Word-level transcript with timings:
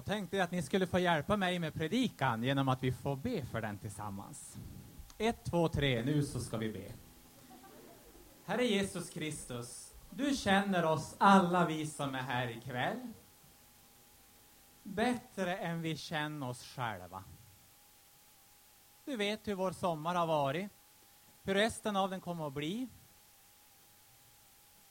Då 0.00 0.04
tänkte 0.04 0.36
jag 0.36 0.44
att 0.44 0.50
ni 0.50 0.62
skulle 0.62 0.86
få 0.86 0.98
hjälpa 0.98 1.36
mig 1.36 1.58
med 1.58 1.74
predikan 1.74 2.42
genom 2.42 2.68
att 2.68 2.82
vi 2.82 2.92
får 2.92 3.16
be 3.16 3.44
för 3.46 3.60
den 3.60 3.78
tillsammans. 3.78 4.56
Ett, 5.18 5.44
två, 5.44 5.68
tre, 5.68 6.02
nu 6.04 6.22
så 6.22 6.40
ska 6.40 6.56
vi 6.56 6.72
be. 6.72 6.92
Herre 8.44 8.64
Jesus 8.64 9.10
Kristus, 9.10 9.94
du 10.10 10.36
känner 10.36 10.84
oss 10.84 11.14
alla 11.18 11.66
vi 11.66 11.86
som 11.86 12.14
är 12.14 12.22
här 12.22 12.48
ikväll. 12.48 13.12
Bättre 14.82 15.56
än 15.56 15.82
vi 15.82 15.96
känner 15.96 16.48
oss 16.48 16.64
själva. 16.64 17.24
Du 19.04 19.16
vet 19.16 19.48
hur 19.48 19.54
vår 19.54 19.72
sommar 19.72 20.14
har 20.14 20.26
varit, 20.26 20.70
hur 21.42 21.54
resten 21.54 21.96
av 21.96 22.10
den 22.10 22.20
kommer 22.20 22.46
att 22.46 22.52
bli. 22.52 22.88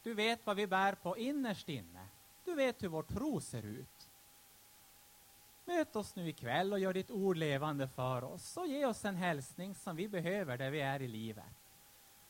Du 0.04 0.14
vet 0.14 0.46
vad 0.46 0.56
vi 0.56 0.68
bär 0.68 0.96
på 0.96 1.18
innerst 1.18 1.70
inne. 1.70 2.08
Du 2.46 2.56
vet 2.56 2.84
hur 2.84 2.88
vår 2.88 3.04
tro 3.04 3.42
ser 3.42 3.66
ut. 3.66 3.99
Möt 5.70 5.96
oss 5.96 6.16
nu 6.16 6.30
ikväll 6.30 6.74
och 6.74 6.80
gör 6.80 6.94
ditt 6.94 7.12
ord 7.12 7.38
levande 7.38 7.88
för 7.88 8.24
oss 8.24 8.58
och 8.58 8.68
ge 8.68 8.86
oss 8.86 9.06
en 9.06 9.16
hälsning 9.16 9.76
som 9.76 9.96
vi 9.96 10.08
behöver 10.08 10.58
där 10.58 10.72
vi 10.72 10.82
är 10.82 11.02
i 11.02 11.08
livet. 11.08 11.46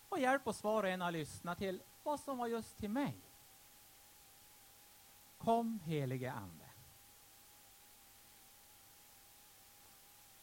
Och 0.09 0.19
hjälp 0.19 0.47
oss 0.47 0.63
var 0.63 0.83
och 0.83 0.89
en 0.89 1.01
att 1.01 1.13
lyssna 1.13 1.55
till 1.55 1.81
vad 2.03 2.19
som 2.19 2.37
var 2.37 2.47
just 2.47 2.77
till 2.77 2.89
mig. 2.89 3.17
Kom 5.37 5.79
helige 5.79 6.31
Ande. 6.31 6.69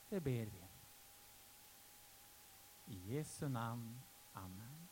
Det 0.08 0.20
ber 0.20 0.46
vi. 0.46 0.64
I 2.86 3.14
Jesu 3.14 3.48
namn. 3.48 4.00
Amen. 4.32 4.88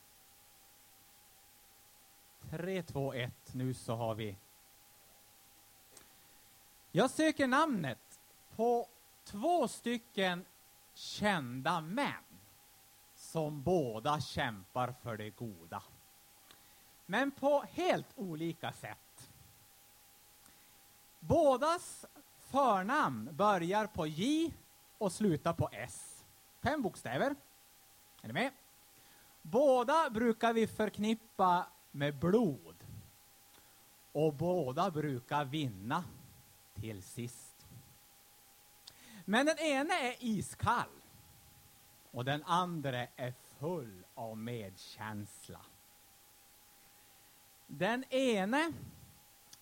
3, 2.50 2.82
2, 2.82 3.14
1. 3.14 3.54
Nu 3.54 3.74
så 3.74 3.94
har 3.94 4.14
vi 4.14 4.36
jag 6.96 7.10
söker 7.10 7.46
namnet 7.46 8.20
på 8.56 8.88
två 9.24 9.68
stycken 9.68 10.44
kända 10.94 11.80
män 11.80 12.24
som 13.14 13.62
båda 13.62 14.20
kämpar 14.20 14.94
för 15.02 15.16
det 15.16 15.30
goda. 15.30 15.82
Men 17.06 17.30
på 17.30 17.64
helt 17.70 18.06
olika 18.14 18.72
sätt. 18.72 19.30
Bådas 21.20 22.06
förnamn 22.38 23.28
börjar 23.32 23.86
på 23.86 24.06
J 24.06 24.54
och 24.98 25.12
slutar 25.12 25.52
på 25.52 25.68
S. 25.72 26.24
Fem 26.62 26.82
bokstäver. 26.82 27.34
Är 28.22 28.26
ni 28.26 28.32
med? 28.32 28.52
Båda 29.42 30.10
brukar 30.10 30.52
vi 30.52 30.66
förknippa 30.66 31.66
med 31.90 32.18
blod. 32.18 32.76
Och 34.12 34.34
båda 34.34 34.90
brukar 34.90 35.44
vinna 35.44 36.04
till 36.84 37.02
sist. 37.02 37.66
Men 39.24 39.46
den 39.46 39.58
ene 39.58 39.94
är 39.94 40.16
iskall 40.20 40.88
och 42.10 42.24
den 42.24 42.42
andra 42.42 43.06
är 43.16 43.32
full 43.58 44.04
av 44.14 44.38
medkänsla. 44.38 45.60
Den 47.66 48.04
ene 48.10 48.72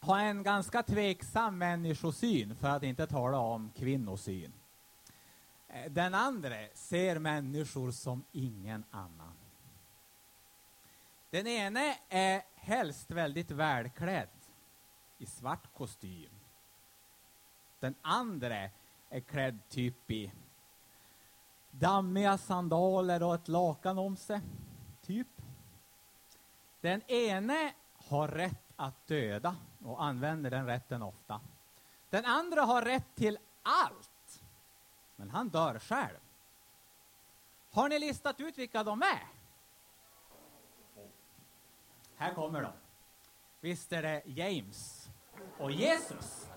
har 0.00 0.18
en 0.18 0.42
ganska 0.42 0.82
tveksam 0.82 1.58
människosyn, 1.58 2.56
för 2.56 2.68
att 2.68 2.82
inte 2.82 3.06
tala 3.06 3.38
om 3.38 3.70
kvinnosyn. 3.76 4.52
Den 5.88 6.14
andra 6.14 6.56
ser 6.74 7.18
människor 7.18 7.90
som 7.90 8.24
ingen 8.32 8.84
annan. 8.90 9.34
Den 11.30 11.46
ene 11.46 11.98
är 12.08 12.42
helst 12.54 13.10
väldigt 13.10 13.50
välklädd 13.50 14.28
i 15.18 15.26
svart 15.26 15.74
kostym 15.74 16.41
den 17.82 17.94
andra 18.02 18.70
är 19.10 19.20
klädd 19.20 19.58
typ 19.68 20.10
i 20.10 20.32
dammiga 21.70 22.38
sandaler 22.38 23.22
och 23.22 23.34
ett 23.34 23.48
lakan 23.48 23.98
om 23.98 24.16
sig. 24.16 24.40
Typ. 25.02 25.26
Den 26.80 27.02
ene 27.10 27.72
har 27.94 28.28
rätt 28.28 28.72
att 28.76 29.06
döda 29.06 29.56
och 29.84 30.04
använder 30.04 30.50
den 30.50 30.66
rätten 30.66 31.02
ofta. 31.02 31.40
Den 32.10 32.24
andra 32.24 32.62
har 32.62 32.82
rätt 32.82 33.14
till 33.14 33.38
allt, 33.62 34.42
men 35.16 35.30
han 35.30 35.48
dör 35.48 35.78
själv. 35.78 36.18
Har 37.70 37.88
ni 37.88 37.98
listat 37.98 38.40
ut 38.40 38.58
vilka 38.58 38.84
de 38.84 39.02
är? 39.02 39.26
Här 42.16 42.34
kommer 42.34 42.62
de. 42.62 42.72
Visst 43.60 43.92
är 43.92 44.02
det 44.02 44.22
James 44.26 45.10
och 45.58 45.72
Jesus? 45.72 46.51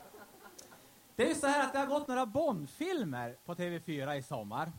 Det 1.16 1.24
är 1.24 1.30
ju 1.30 1.36
så 1.36 1.48
här 1.48 1.64
att 1.64 1.74
det 1.74 1.80
har 1.80 1.86
gått 1.86 2.08
några 2.08 2.26
Bondfilmer 2.26 3.38
på 3.46 3.56
TV4 3.56 4.16
i 4.16 4.24
sommar. 4.24 4.72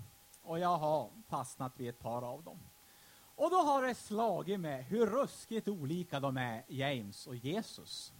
Och 0.42 0.58
jag 0.58 0.76
har 0.76 1.10
fastnat 1.28 1.72
vid 1.76 1.88
ett 1.88 1.98
par 1.98 2.22
av 2.22 2.42
dem. 2.42 2.58
Och 3.36 3.50
då 3.50 3.56
har 3.56 3.82
det 3.82 3.94
slagit 3.94 4.60
mig 4.60 4.82
hur 4.82 5.06
ruskigt 5.06 5.68
olika 5.68 6.20
de 6.20 6.36
är, 6.36 6.64
James 6.68 7.26
och 7.26 7.36
Jesus. 7.36 8.12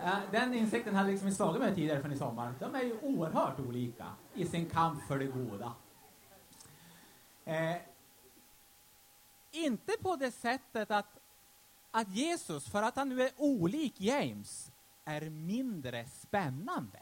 Eh, 0.00 0.18
den 0.30 0.54
insikten 0.54 0.94
hade 0.94 1.10
liksom 1.10 1.30
slagit 1.30 1.62
mig 1.62 1.74
tidigare 1.74 2.00
från 2.00 2.12
i 2.12 2.16
sommar. 2.16 2.54
De 2.60 2.74
är 2.74 2.82
ju 2.82 2.98
oerhört 3.02 3.60
olika 3.60 4.06
i 4.34 4.46
sin 4.46 4.70
kamp 4.70 5.02
för 5.02 5.18
det 5.18 5.26
goda. 5.26 5.72
Eh, 7.44 7.76
inte 9.50 9.92
på 10.02 10.16
det 10.16 10.30
sättet 10.32 10.90
att, 10.90 11.18
att 11.90 12.08
Jesus, 12.08 12.70
för 12.70 12.82
att 12.82 12.96
han 12.96 13.08
nu 13.08 13.22
är 13.22 13.30
olik 13.36 14.00
James, 14.00 14.72
är 15.04 15.30
mindre 15.30 16.06
spännande. 16.06 16.98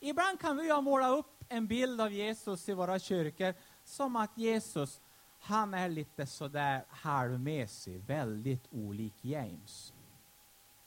Ibland 0.00 0.40
kan 0.40 0.56
vi 0.56 0.66
ju 0.66 0.80
måla 0.80 1.08
upp 1.08 1.44
en 1.48 1.66
bild 1.66 2.00
av 2.00 2.12
Jesus 2.12 2.68
i 2.68 2.74
våra 2.74 2.98
kyrkor 2.98 3.54
som 3.84 4.16
att 4.16 4.38
Jesus, 4.38 5.00
han 5.40 5.74
är 5.74 5.88
lite 5.88 6.26
sådär 6.26 6.84
halvmesig, 6.88 8.00
väldigt 8.00 8.66
olik 8.70 9.14
James. 9.20 9.92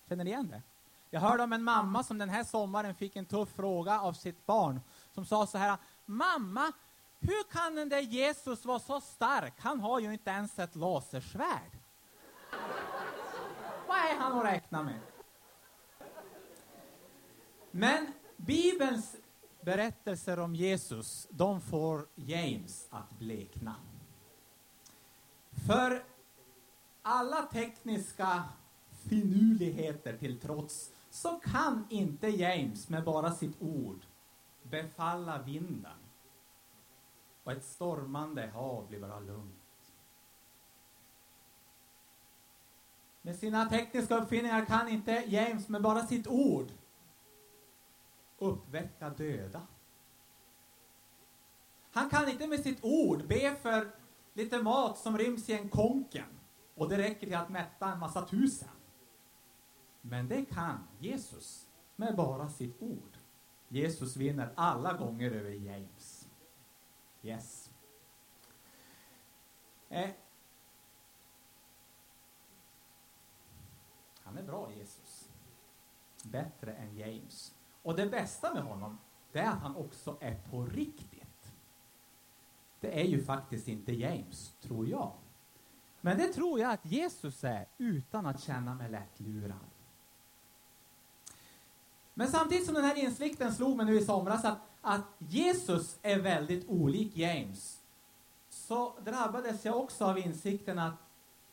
Känner 0.10 0.24
ni 0.24 0.30
igen 0.30 0.48
det? 0.48 0.62
Jag 1.10 1.22
hörde 1.22 1.44
om 1.44 1.54
en 1.54 1.64
mamma 1.64 2.04
som 2.04 2.18
den 2.18 2.30
här 2.30 2.44
sommaren 2.44 2.96
fick 2.96 3.16
en 3.16 3.26
tuff 3.26 3.50
fråga 3.50 4.00
av 4.00 4.14
sitt 4.14 4.46
barn 4.46 4.82
som 5.14 5.26
sa 5.26 5.48
så 5.48 5.58
här, 5.58 5.78
mamma, 6.06 6.72
hur 7.20 7.52
kan 7.52 7.76
den 7.76 7.90
där 7.90 8.00
Jesus 8.00 8.66
vara 8.66 8.80
så 8.80 9.02
stark? 9.02 9.54
Han 9.60 9.80
har 9.80 10.00
ju 10.00 10.14
inte 10.14 10.30
ens 10.30 10.60
ett 10.60 10.76
lasersvärd. 10.76 11.72
Vad 13.88 13.98
är 13.98 14.18
han 14.20 14.40
att 14.40 14.46
räkna 14.46 14.84
med? 14.84 15.00
Men 17.78 18.08
Bibelns 18.38 19.16
berättelser 19.62 20.40
om 20.40 20.56
Jesus, 20.56 21.28
de 21.30 21.62
får 21.62 22.08
James 22.16 22.88
att 22.90 23.20
blekna. 23.20 23.76
För 25.68 26.04
alla 27.02 27.42
tekniska 27.42 28.44
finurligheter 29.10 30.18
till 30.18 30.40
trots 30.40 30.92
så 31.10 31.40
kan 31.44 31.88
inte 31.90 32.28
James 32.28 32.90
med 32.90 33.04
bara 33.04 33.32
sitt 33.32 33.62
ord 33.62 34.00
befalla 34.64 35.42
vinden. 35.42 35.98
Och 37.44 37.52
ett 37.52 37.66
stormande 37.66 38.48
hav 38.48 38.88
blir 38.88 39.00
bara 39.00 39.20
lugnt. 39.20 39.92
Med 43.22 43.36
sina 43.36 43.70
tekniska 43.70 44.18
uppfinningar 44.18 44.66
kan 44.66 44.88
inte 44.88 45.12
James 45.12 45.70
med 45.70 45.82
bara 45.82 46.08
sitt 46.08 46.28
ord 46.28 46.68
uppväcka 48.46 49.10
döda. 49.10 49.68
Han 51.92 52.10
kan 52.10 52.30
inte 52.30 52.48
med 52.48 52.60
sitt 52.60 52.84
ord 52.84 53.28
be 53.28 53.56
för 53.56 53.92
lite 54.34 54.64
mat 54.64 54.98
som 54.98 55.18
ryms 55.18 55.50
i 55.50 55.54
en 55.54 55.70
konken 55.70 56.40
och 56.76 56.90
det 56.90 56.98
räcker 56.98 57.28
till 57.28 57.36
att 57.36 57.50
mätta 57.50 57.92
en 57.92 58.00
massa 58.00 58.26
tusen. 58.26 58.70
Men 60.02 60.28
det 60.28 60.46
kan 60.46 60.88
Jesus 61.00 61.70
med 61.96 62.16
bara 62.16 62.50
sitt 62.50 62.82
ord. 62.82 63.18
Jesus 63.68 64.16
vinner 64.16 64.54
alla 64.56 64.94
gånger 64.94 65.32
över 65.32 65.52
James. 65.52 66.30
Yes. 67.22 67.72
Eh. 69.90 70.10
Han 74.24 74.38
är 74.38 74.44
bra, 74.44 74.72
Jesus. 74.74 75.30
Bättre 76.24 76.74
än 76.74 76.98
James. 76.98 77.55
Och 77.86 77.96
det 77.96 78.06
bästa 78.06 78.54
med 78.54 78.64
honom, 78.64 78.98
det 79.32 79.40
är 79.40 79.50
att 79.50 79.62
han 79.62 79.76
också 79.76 80.18
är 80.20 80.36
på 80.50 80.66
riktigt. 80.66 81.54
Det 82.80 83.02
är 83.02 83.06
ju 83.06 83.24
faktiskt 83.24 83.68
inte 83.68 83.94
James, 83.94 84.54
tror 84.62 84.88
jag. 84.88 85.12
Men 86.02 86.18
det 86.18 86.28
tror 86.28 86.60
jag 86.60 86.72
att 86.72 86.86
Jesus 86.86 87.44
är, 87.44 87.66
utan 87.78 88.26
att 88.26 88.40
känna 88.40 88.76
mig 88.76 88.90
lättlurad. 88.90 89.70
Men 92.14 92.28
samtidigt 92.28 92.66
som 92.66 92.76
den 92.76 92.84
här 92.84 92.96
insikten 92.96 93.54
slog 93.54 93.78
mig 93.78 93.86
nu 93.86 94.00
i 94.00 94.06
somras 94.06 94.46
att, 94.46 94.60
att 94.82 95.06
Jesus 95.18 95.98
är 96.02 96.20
väldigt 96.20 96.70
olik 96.70 97.18
James, 97.18 97.80
så 98.50 99.00
drabbades 99.00 99.66
jag 99.66 99.78
också 99.78 100.06
av 100.06 100.20
insikten 100.20 100.80
att 100.80 101.00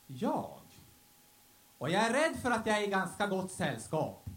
jag, 0.06 0.60
och 1.78 1.90
jag 1.90 2.02
är 2.02 2.12
rädd 2.12 2.40
för 2.40 2.50
att 2.50 2.66
jag 2.66 2.78
är 2.78 2.82
i 2.82 2.90
ganska 2.90 3.26
gott 3.26 3.52
sällskap, 3.52 4.28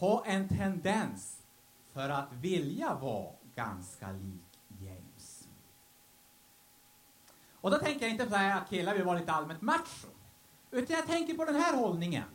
har 0.00 0.22
en 0.26 0.48
tendens 0.48 1.42
för 1.92 2.08
att 2.08 2.32
vilja 2.32 2.94
vara 2.94 3.32
ganska 3.54 4.12
lik 4.12 4.60
James. 4.78 5.48
Och 7.60 7.70
då 7.70 7.78
tänker 7.78 8.02
jag 8.02 8.10
inte 8.10 8.26
på 8.26 8.34
att 8.34 8.68
killar 8.68 8.94
vill 8.94 9.04
vara 9.04 9.18
lite 9.18 9.32
allmänt 9.32 9.60
macho. 9.60 10.08
Utan 10.70 10.96
jag 10.96 11.06
tänker 11.06 11.34
på 11.34 11.44
den 11.44 11.54
här 11.54 11.76
hållningen. 11.76 12.28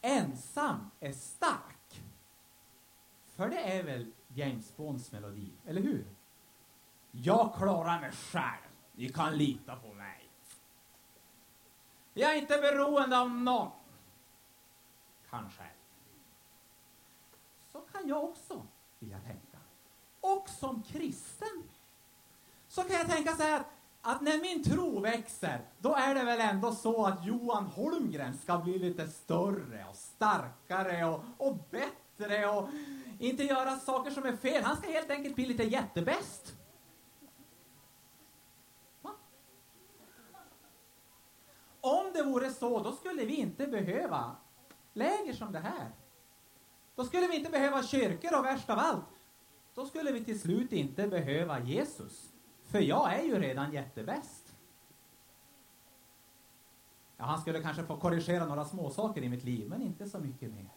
Ensam 0.00 0.90
är 1.00 1.12
stark. 1.12 2.02
För 3.36 3.48
det 3.48 3.78
är 3.78 3.82
väl 3.82 4.12
James 4.28 4.76
Bonds 4.76 5.12
melodi, 5.12 5.52
eller 5.66 5.82
hur? 5.82 6.06
Jag 7.10 7.54
klarar 7.56 8.00
mig 8.00 8.12
själv. 8.12 8.70
Ni 8.92 9.08
kan 9.08 9.36
lita 9.36 9.76
på 9.76 9.94
mig. 9.94 10.30
Jag 12.14 12.34
är 12.34 12.38
inte 12.38 12.58
beroende 12.58 13.18
av 13.18 13.30
någon. 13.30 13.70
Kanske. 15.30 15.64
Kan 18.04 18.08
jag 18.08 18.24
också 18.24 18.62
vilja 18.98 19.18
tänka. 19.18 19.58
Och 20.20 20.48
som 20.48 20.82
kristen 20.82 21.62
så 22.68 22.82
kan 22.82 22.96
jag 22.96 23.08
tänka 23.08 23.36
så 23.36 23.42
här 23.42 23.62
att, 24.02 24.20
när 24.20 24.40
min 24.40 24.64
tro 24.64 25.00
växer, 25.00 25.60
då 25.78 25.94
är 25.94 26.14
det 26.14 26.24
väl 26.24 26.40
ändå 26.40 26.74
så 26.74 27.06
att 27.06 27.26
Johan 27.26 27.66
Holmgren 27.66 28.38
ska 28.38 28.58
bli 28.58 28.78
lite 28.78 29.08
större 29.08 29.86
och 29.90 29.96
starkare 29.96 31.04
och, 31.04 31.24
och 31.36 31.56
bättre 31.70 32.46
och 32.48 32.68
inte 33.18 33.42
göra 33.42 33.76
saker 33.76 34.10
som 34.10 34.24
är 34.24 34.36
fel. 34.36 34.64
Han 34.64 34.76
ska 34.76 34.90
helt 34.90 35.10
enkelt 35.10 35.34
bli 35.34 35.46
lite 35.46 35.64
jättebäst. 35.64 36.54
Om 41.80 42.12
det 42.14 42.22
vore 42.22 42.50
så, 42.50 42.82
då 42.82 42.92
skulle 42.92 43.24
vi 43.24 43.34
inte 43.34 43.66
behöva 43.66 44.36
läger 44.92 45.32
som 45.32 45.52
det 45.52 45.60
här. 45.60 46.03
Då 46.94 47.04
skulle 47.04 47.26
vi 47.26 47.36
inte 47.36 47.50
behöva 47.50 47.82
kyrkor 47.82 48.38
och 48.38 48.44
värst 48.44 48.70
av 48.70 48.78
allt, 48.78 49.20
då 49.74 49.86
skulle 49.86 50.12
vi 50.12 50.24
till 50.24 50.40
slut 50.40 50.72
inte 50.72 51.08
behöva 51.08 51.60
Jesus. 51.60 52.32
För 52.64 52.80
jag 52.80 53.14
är 53.14 53.22
ju 53.22 53.38
redan 53.38 53.72
jättebäst. 53.72 54.56
Ja, 57.16 57.24
han 57.24 57.40
skulle 57.40 57.62
kanske 57.62 57.84
få 57.84 57.96
korrigera 57.96 58.46
några 58.46 58.64
småsaker 58.64 59.22
i 59.22 59.28
mitt 59.28 59.44
liv, 59.44 59.68
men 59.68 59.82
inte 59.82 60.08
så 60.08 60.18
mycket 60.18 60.50
mer. 60.50 60.68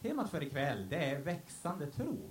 Temat 0.00 0.30
för 0.30 0.42
ikväll, 0.42 0.88
det 0.88 1.04
är 1.04 1.20
växande 1.20 1.90
tro. 1.90 2.30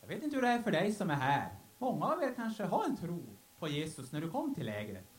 Jag 0.00 0.08
vet 0.08 0.22
inte 0.22 0.36
hur 0.36 0.42
det 0.42 0.48
är 0.48 0.62
för 0.62 0.70
dig 0.70 0.92
som 0.92 1.10
är 1.10 1.14
här. 1.14 1.58
Många 1.78 2.06
av 2.06 2.22
er 2.22 2.34
kanske 2.34 2.64
har 2.64 2.84
en 2.84 2.96
tro 2.96 3.22
på 3.58 3.68
Jesus 3.68 4.12
när 4.12 4.20
du 4.20 4.30
kom 4.30 4.54
till 4.54 4.66
lägret. 4.66 5.09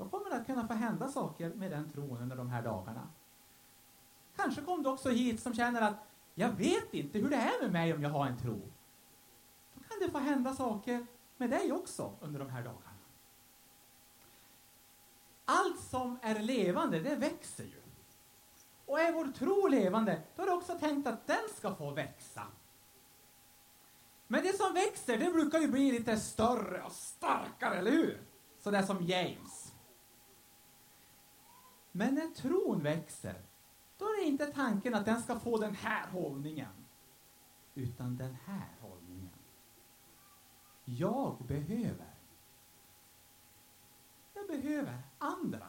Då 0.00 0.08
kommer 0.08 0.30
det 0.30 0.36
att 0.36 0.46
kunna 0.46 0.68
få 0.68 0.74
hända 0.74 1.08
saker 1.08 1.54
med 1.54 1.70
den 1.70 1.92
tron 1.92 2.18
under 2.22 2.36
de 2.36 2.50
här 2.50 2.62
dagarna. 2.62 3.08
Kanske 4.36 4.62
kom 4.62 4.82
du 4.82 4.88
också 4.88 5.10
hit 5.10 5.40
som 5.40 5.54
känner 5.54 5.82
att 5.82 5.94
jag 6.34 6.48
vet 6.48 6.94
inte 6.94 7.18
hur 7.18 7.30
det 7.30 7.36
är 7.36 7.62
med 7.62 7.72
mig 7.72 7.94
om 7.94 8.02
jag 8.02 8.10
har 8.10 8.26
en 8.26 8.38
tro. 8.38 8.60
Då 9.74 9.80
kan 9.88 9.98
det 10.00 10.10
få 10.10 10.18
hända 10.18 10.54
saker 10.54 11.06
med 11.36 11.50
dig 11.50 11.72
också 11.72 12.12
under 12.20 12.38
de 12.38 12.50
här 12.50 12.62
dagarna. 12.62 12.94
Allt 15.44 15.80
som 15.80 16.18
är 16.22 16.38
levande, 16.40 17.00
det 17.00 17.16
växer 17.16 17.64
ju. 17.64 17.82
Och 18.86 19.00
är 19.00 19.12
vår 19.12 19.26
tro 19.26 19.66
levande, 19.66 20.22
då 20.36 20.42
är 20.42 20.46
det 20.46 20.52
också 20.52 20.78
tänkt 20.78 21.06
att 21.06 21.26
den 21.26 21.48
ska 21.56 21.74
få 21.74 21.90
växa. 21.90 22.42
Men 24.26 24.42
det 24.42 24.56
som 24.56 24.74
växer, 24.74 25.18
det 25.18 25.32
brukar 25.32 25.58
ju 25.58 25.68
bli 25.68 25.92
lite 25.92 26.16
större 26.16 26.82
och 26.82 26.92
starkare, 26.92 27.78
eller 27.78 27.90
hur? 27.90 28.20
Sådär 28.58 28.82
som 28.82 29.06
James. 29.06 29.59
Men 31.92 32.14
när 32.14 32.26
tron 32.26 32.82
växer, 32.82 33.42
då 33.98 34.04
är 34.04 34.20
det 34.20 34.28
inte 34.28 34.46
tanken 34.46 34.94
att 34.94 35.04
den 35.04 35.22
ska 35.22 35.40
få 35.40 35.56
den 35.56 35.74
här 35.74 36.08
hållningen, 36.10 36.86
utan 37.74 38.16
den 38.16 38.36
här 38.44 38.68
hållningen. 38.80 39.38
Jag 40.84 41.36
behöver. 41.46 42.14
Jag 44.34 44.46
behöver 44.46 45.02
andra. 45.18 45.66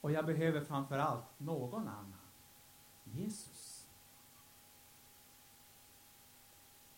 Och 0.00 0.12
jag 0.12 0.26
behöver 0.26 0.60
framför 0.60 0.98
allt 0.98 1.40
någon 1.40 1.88
annan. 1.88 2.26
Jesus. 3.04 3.88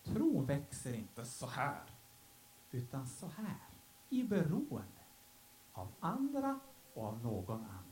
Tron 0.03 0.45
växer 0.45 0.93
inte 0.93 1.25
så 1.25 1.47
här, 1.47 1.83
utan 2.71 3.07
så 3.07 3.27
här, 3.27 3.67
i 4.09 4.23
beroende 4.23 5.03
av 5.73 5.91
andra 5.99 6.59
och 6.93 7.05
av 7.05 7.23
någon 7.23 7.63
annan. 7.63 7.88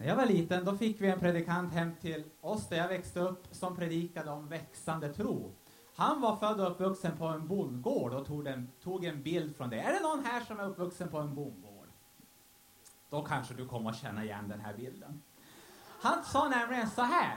När 0.00 0.06
jag 0.08 0.16
var 0.16 0.26
liten 0.26 0.64
då 0.64 0.76
fick 0.76 1.00
vi 1.00 1.08
en 1.08 1.20
predikant 1.20 1.72
hem 1.72 1.94
till 2.00 2.24
oss 2.40 2.68
där 2.68 2.76
jag 2.76 2.88
växte 2.88 3.20
upp 3.20 3.46
som 3.50 3.76
predikade 3.76 4.30
om 4.30 4.48
växande 4.48 5.14
tro. 5.14 5.52
Han 5.94 6.20
var 6.20 6.36
född 6.36 6.60
och 6.60 6.70
uppvuxen 6.70 7.16
på 7.16 7.24
en 7.26 7.48
bondgård 7.48 8.12
och 8.14 8.26
tog 8.26 8.46
en, 8.46 8.68
tog 8.82 9.04
en 9.04 9.22
bild 9.22 9.56
från 9.56 9.70
det. 9.70 9.80
Är 9.80 9.92
det 9.92 10.00
någon 10.00 10.24
här 10.24 10.40
som 10.40 10.60
är 10.60 10.64
uppvuxen 10.64 11.08
på 11.08 11.18
en 11.18 11.34
bondgård? 11.34 11.88
Då 13.10 13.22
kanske 13.22 13.54
du 13.54 13.68
kommer 13.68 13.90
att 13.90 13.96
känna 13.96 14.24
igen 14.24 14.48
den 14.48 14.60
här 14.60 14.74
bilden. 14.74 15.22
Han 16.00 16.24
sa 16.24 16.48
nämligen 16.48 16.90
så 16.90 17.02
här, 17.02 17.36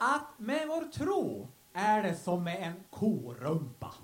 att 0.00 0.38
med 0.38 0.68
vår 0.68 0.92
tro 0.92 1.48
är 1.72 2.02
det 2.02 2.14
som 2.14 2.44
med 2.44 2.62
en 2.62 2.84
korumpa. 2.90 3.94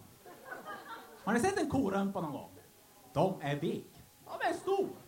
Har 1.25 1.33
ni 1.33 1.41
sett 1.41 1.61
en 1.61 1.71
korumpa 1.71 2.21
någon 2.21 2.33
gång? 2.33 2.59
De 3.13 3.41
är 3.41 3.61
big. 3.61 4.05
De 4.25 4.49
är 4.49 4.53
stor. 4.53 5.06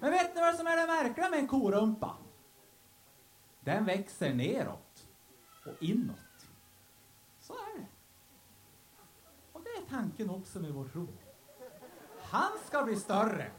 Men 0.00 0.10
vet 0.10 0.34
ni 0.34 0.40
vad 0.40 0.54
som 0.54 0.66
är 0.66 0.76
det 0.76 0.86
märkliga 0.86 1.30
med 1.30 1.38
en 1.38 1.48
korumpa? 1.48 2.16
Den 3.60 3.84
växer 3.84 4.34
neråt 4.34 5.08
och 5.66 5.82
inåt. 5.82 6.48
Så 7.40 7.52
är 7.52 7.78
det. 7.78 7.86
Och 9.52 9.62
det 9.62 9.70
är 9.70 9.88
tanken 9.90 10.30
också 10.30 10.60
med 10.60 10.72
vår 10.72 10.88
tro. 10.88 11.08
Han 12.20 12.50
ska 12.66 12.82
bli 12.82 12.96
större 12.96 13.50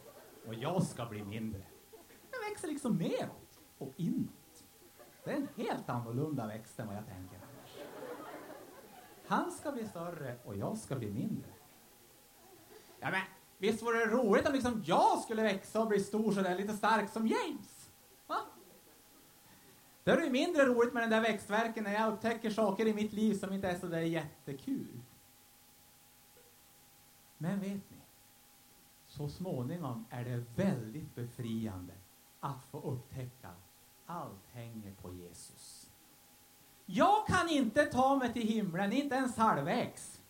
och 0.48 0.54
jag 0.54 0.84
ska 0.84 1.06
bli 1.06 1.24
mindre. 1.24 1.64
Den 2.32 2.50
växer 2.50 2.68
liksom 2.68 2.98
neråt 2.98 3.60
och 3.78 3.94
inåt. 3.98 4.64
Det 5.24 5.32
är 5.32 5.36
en 5.36 5.48
helt 5.56 5.90
annorlunda 5.90 6.48
växt 6.48 6.80
än 6.80 6.88
vad 6.88 6.96
jag 6.96 7.08
tänker 7.08 7.36
annars. 7.36 7.78
Han 9.28 9.52
ska 9.52 9.72
bli 9.72 9.88
större 9.88 10.38
och 10.46 10.56
jag 10.58 10.78
ska 10.78 10.96
bli 10.96 11.12
mindre. 11.12 11.52
Ja, 13.00 13.12
men 13.12 13.22
Visst 13.62 13.84
vore 13.84 13.98
det 13.98 14.06
roligt 14.06 14.48
om 14.48 14.54
liksom 14.54 14.84
jag 14.86 15.20
skulle 15.20 15.44
växa 15.44 15.82
och 15.82 15.88
bli 15.88 16.00
stor 16.00 16.32
sådär 16.32 16.56
lite 16.56 16.74
stark 16.74 17.10
som 17.10 17.28
James? 17.28 17.92
Va? 18.28 18.38
Det 20.04 20.12
är 20.12 20.22
ju 20.22 20.30
mindre 20.30 20.66
roligt 20.66 20.94
med 20.94 21.04
den 21.04 21.10
där 21.10 21.22
växtverken 21.22 21.84
när 21.84 21.94
jag 21.94 22.14
upptäcker 22.14 22.50
saker 22.50 22.88
i 22.88 22.94
mitt 22.94 23.14
liv 23.14 23.34
som 23.34 23.54
inte 23.54 23.68
är 23.68 23.80
sådär 23.80 24.02
jättekul. 24.02 25.02
Men 27.38 27.60
vet 27.60 27.90
ni? 27.90 27.98
Så 29.08 29.30
småningom 29.30 30.06
är 30.10 30.26
det 30.26 30.44
väldigt 30.56 31.16
befriande 31.16 31.94
att 32.40 32.66
få 32.72 32.82
upptäcka 32.82 33.50
allt 34.06 34.48
hänger 34.52 34.94
på 34.94 35.14
Jesus. 35.14 35.90
Jag 36.86 37.28
kan 37.28 37.50
inte 37.50 37.86
ta 37.86 38.16
mig 38.16 38.34
till 38.34 38.48
himlen, 38.48 38.94
inte 38.94 39.16
ens 39.16 39.38
halvvägs. 39.38 40.21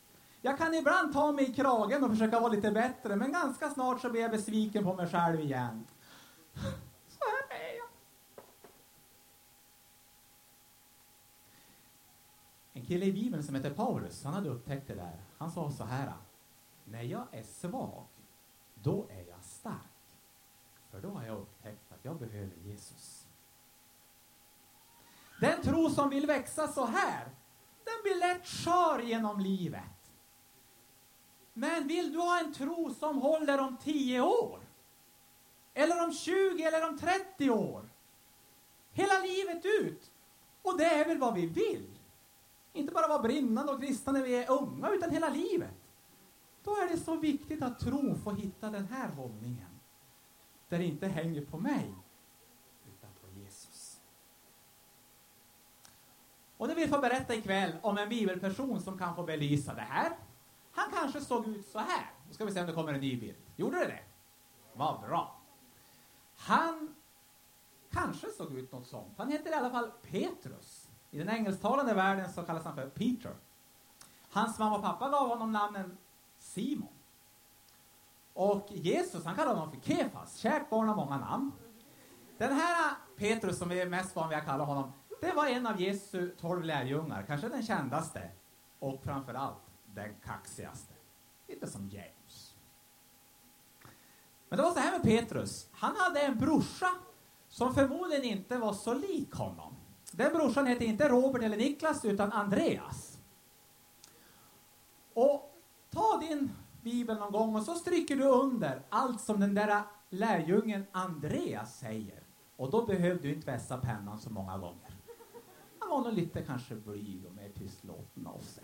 Jag 0.41 0.57
kan 0.57 0.74
ibland 0.74 1.13
ta 1.13 1.31
mig 1.31 1.50
i 1.50 1.53
kragen 1.53 2.03
och 2.03 2.10
försöka 2.10 2.39
vara 2.39 2.51
lite 2.51 2.71
bättre, 2.71 3.15
men 3.15 3.31
ganska 3.31 3.69
snart 3.69 4.01
så 4.01 4.10
blir 4.10 4.21
jag 4.21 4.31
besviken 4.31 4.83
på 4.83 4.93
mig 4.93 5.07
själv 5.07 5.39
igen. 5.39 5.86
Så 7.07 7.19
här 7.19 7.60
är 7.60 7.77
jag. 7.77 7.88
En 12.74 12.86
kille 12.86 13.05
i 13.05 13.13
Bibeln 13.13 13.43
som 13.43 13.55
heter 13.55 13.74
Paulus, 13.74 14.24
han 14.24 14.33
hade 14.33 14.50
upptäckt 14.50 14.88
det 14.88 14.95
där. 14.95 15.19
Han 15.38 15.51
sa 15.51 15.71
så 15.71 15.83
här. 15.83 16.13
När 16.83 17.01
jag 17.01 17.27
är 17.31 17.43
svag, 17.43 18.05
då 18.74 19.07
är 19.10 19.25
jag 19.29 19.43
stark. 19.43 19.75
För 20.91 21.01
då 21.01 21.10
har 21.10 21.24
jag 21.24 21.38
upptäckt 21.38 21.91
att 21.91 22.05
jag 22.05 22.19
behöver 22.19 22.55
Jesus. 22.55 23.27
Den 25.39 25.62
tro 25.62 25.89
som 25.89 26.10
vill 26.10 26.27
växa 26.27 26.67
så 26.67 26.86
här, 26.86 27.24
den 27.83 27.93
blir 28.03 28.19
lätt 28.19 28.48
skör 28.48 29.00
genom 29.00 29.39
livet. 29.39 30.00
Men 31.61 31.87
vill 31.87 32.13
du 32.13 32.19
ha 32.19 32.39
en 32.39 32.53
tro 32.53 32.93
som 32.99 33.17
håller 33.17 33.59
om 33.59 33.77
10 33.77 34.21
år? 34.21 34.59
Eller 35.73 36.03
om 36.03 36.13
20 36.13 36.63
eller 36.63 36.89
om 36.89 36.97
30 36.97 37.49
år? 37.49 37.89
Hela 38.91 39.19
livet 39.19 39.65
ut. 39.65 40.11
Och 40.61 40.77
det 40.77 40.85
är 40.85 41.07
väl 41.07 41.17
vad 41.17 41.33
vi 41.33 41.45
vill? 41.45 41.87
Inte 42.73 42.93
bara 42.93 43.07
vara 43.07 43.21
brinnande 43.21 43.71
och 43.71 43.81
kristna 43.81 44.11
när 44.11 44.23
vi 44.23 44.35
är 44.35 44.51
unga, 44.51 44.89
utan 44.89 45.11
hela 45.11 45.29
livet. 45.29 45.75
Då 46.63 46.71
är 46.71 46.89
det 46.89 46.97
så 46.97 47.15
viktigt 47.15 47.63
att 47.63 47.79
tro 47.79 48.15
får 48.15 48.33
hitta 48.33 48.69
den 48.69 48.85
här 48.85 49.09
hållningen. 49.09 49.79
Där 50.69 50.77
det 50.77 50.85
inte 50.85 51.07
hänger 51.07 51.45
på 51.45 51.57
mig, 51.57 51.93
utan 52.87 53.09
på 53.21 53.39
Jesus. 53.39 53.99
Och 56.57 56.67
det 56.67 56.75
vill 56.75 56.89
få 56.89 56.99
berätta 56.99 57.35
ikväll 57.35 57.71
om 57.81 57.97
en 57.97 58.09
bibelperson 58.09 58.81
som 58.81 58.97
kan 58.97 59.15
få 59.15 59.23
belysa 59.23 59.73
det 59.73 59.81
här. 59.81 60.17
Han 60.71 60.91
kanske 60.91 61.21
såg 61.21 61.47
ut 61.47 61.67
så 61.67 61.79
här. 61.79 62.11
Nu 62.27 62.33
ska 62.33 62.45
vi 62.45 62.51
se 62.51 62.61
om 62.61 62.67
det 62.67 62.73
kommer 62.73 62.93
en 62.93 63.01
ny 63.01 63.19
bild. 63.19 63.37
Gjorde 63.55 63.79
det 63.79 63.87
det? 63.87 63.99
Vad 64.73 65.01
bra. 65.01 65.41
han 66.37 66.95
kanske 67.91 68.27
såg 68.27 68.53
ut 68.53 68.71
något 68.71 68.87
sånt. 68.87 69.13
Han 69.17 69.31
heter 69.31 69.51
i 69.51 69.53
alla 69.53 69.69
fall 69.69 69.91
Petrus. 70.01 70.89
I 71.11 71.17
den 71.17 71.29
engelsktalande 71.29 71.93
världen 71.93 72.33
så 72.33 72.43
kallas 72.43 72.65
han 72.65 72.75
för 72.75 72.89
Peter. 72.89 73.35
Hans 74.31 74.59
mamma 74.59 74.75
och 74.75 74.81
pappa 74.81 75.09
gav 75.09 75.27
honom 75.29 75.51
namnen 75.51 75.97
Simon. 76.39 76.89
Och 78.33 78.67
Jesus, 78.69 79.25
han 79.25 79.35
kallade 79.35 79.59
honom 79.59 79.73
för 79.73 79.81
Kefas, 79.81 80.37
kärt 80.37 80.69
barn 80.69 80.87
har 80.87 80.95
många 80.95 81.17
namn. 81.17 81.51
Den 82.37 82.53
här 82.53 82.95
Petrus, 83.17 83.57
som 83.57 83.69
vi 83.69 83.81
är 83.81 83.89
mest 83.89 84.15
vana 84.15 84.29
vid 84.29 84.37
att 84.37 84.45
kalla 84.45 84.63
honom, 84.63 84.91
det 85.21 85.31
var 85.31 85.47
en 85.47 85.67
av 85.67 85.81
Jesu 85.81 86.35
tolv 86.39 86.63
lärjungar, 86.63 87.23
kanske 87.27 87.49
den 87.49 87.63
kändaste 87.63 88.31
och 88.79 89.03
framför 89.03 89.33
allt 89.33 89.70
den 89.93 90.15
kaxigaste. 90.24 90.93
Lite 91.48 91.67
som 91.67 91.89
James. 91.89 92.55
Men 94.50 94.57
det 94.57 94.63
var 94.63 94.71
så 94.71 94.79
här 94.79 94.91
med 94.91 95.03
Petrus. 95.03 95.69
Han 95.71 95.95
hade 95.95 96.19
en 96.19 96.38
brorsa 96.38 96.89
som 97.50 97.74
förmodligen 97.74 98.24
inte 98.24 98.57
var 98.57 98.74
så 98.74 98.93
lik 98.93 99.33
honom. 99.33 99.75
Den 100.12 100.33
brorsan 100.33 100.67
hette 100.67 100.86
inte 100.86 101.10
Robert 101.10 101.43
eller 101.43 101.57
Niklas, 101.57 102.05
utan 102.05 102.31
Andreas. 102.31 103.19
Och 105.13 105.55
ta 105.89 106.17
din 106.17 106.51
bibel 106.81 107.17
någon 107.17 107.31
gång 107.31 107.55
och 107.55 107.63
så 107.63 107.75
stryker 107.75 108.15
du 108.15 108.24
under 108.24 108.81
allt 108.89 109.21
som 109.21 109.39
den 109.39 109.53
där 109.53 109.83
lärjungen 110.10 110.86
Andreas 110.91 111.79
säger. 111.79 112.24
Och 112.55 112.71
då 112.71 112.86
behövde 112.86 113.21
du 113.21 113.33
inte 113.33 113.51
vässa 113.51 113.77
pennan 113.77 114.19
så 114.19 114.29
många 114.29 114.57
gånger. 114.57 114.98
Han 115.79 115.89
var 115.89 116.01
nog 116.01 116.13
lite 116.13 116.41
kanske 116.41 116.75
blyg 116.75 117.25
och 117.25 117.36
mer 117.36 117.50
tystlåten 117.50 118.27
av 118.27 118.39
sig. 118.39 118.63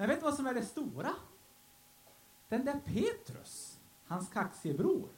Men 0.00 0.08
vet 0.08 0.20
du 0.20 0.24
vad 0.24 0.34
som 0.34 0.46
är 0.46 0.54
det 0.54 0.62
stora? 0.62 1.10
Den 2.48 2.64
där 2.64 2.80
Petrus, 2.84 3.78
hans 4.06 4.28
kaxige 4.28 4.74
bror, 4.74 5.08